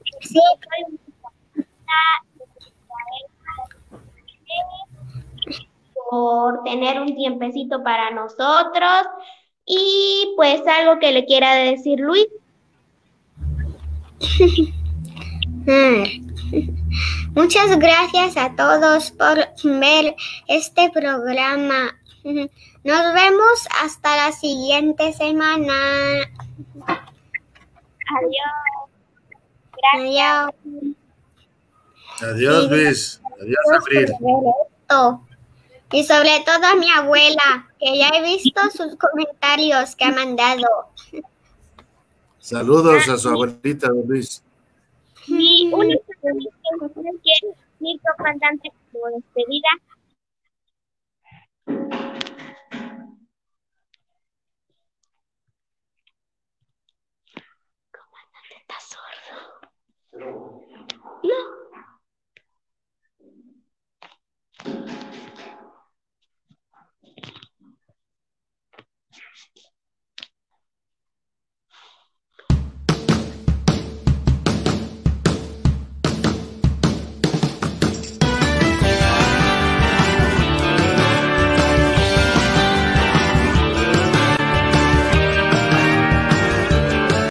por 6.10 6.64
tener 6.64 7.00
un 7.02 7.16
tiempecito 7.16 7.84
para 7.84 8.12
nosotros 8.12 9.08
y 9.66 10.34
pues 10.36 10.62
algo 10.68 11.00
que 11.00 11.12
le 11.12 11.26
quiera 11.26 11.56
decir 11.56 12.00
Luis. 12.00 12.28
Muchas 17.34 17.78
gracias 17.80 18.38
a 18.38 18.56
todos 18.56 19.12
por 19.12 19.38
ver 19.64 20.16
este 20.48 20.90
programa. 20.92 21.98
Nos 22.24 23.14
vemos 23.14 23.68
hasta 23.84 24.16
la 24.16 24.32
siguiente 24.32 25.12
semana. 25.14 25.74
Adiós. 28.08 28.54
Gracias. 29.94 30.54
Adiós, 32.22 32.70
Luis. 32.70 33.22
Adiós, 33.42 33.58
Abril. 33.82 35.25
Y 35.96 36.04
sobre 36.04 36.44
todo 36.46 36.66
a 36.66 36.76
mi 36.76 36.92
abuela, 36.92 37.70
que 37.80 37.98
ya 37.98 38.10
he 38.10 38.22
visto 38.22 38.60
sus 38.70 38.98
comentarios 38.98 39.96
que 39.96 40.04
ha 40.04 40.12
mandado. 40.12 40.68
Saludos 42.38 43.08
a 43.08 43.18
su 43.18 43.30
ah, 43.30 43.32
abuelita 43.32 43.88
Luis. 43.88 44.44
Sí, 45.26 45.72
una 45.72 45.96
que 45.96 46.34
mi 47.80 47.98
comandante 48.18 48.74
como 48.92 49.06
despedida. 49.16 49.70
Comandante, 57.90 58.56
está 58.60 58.76
sordo. 58.82 59.40
No. 61.24 61.65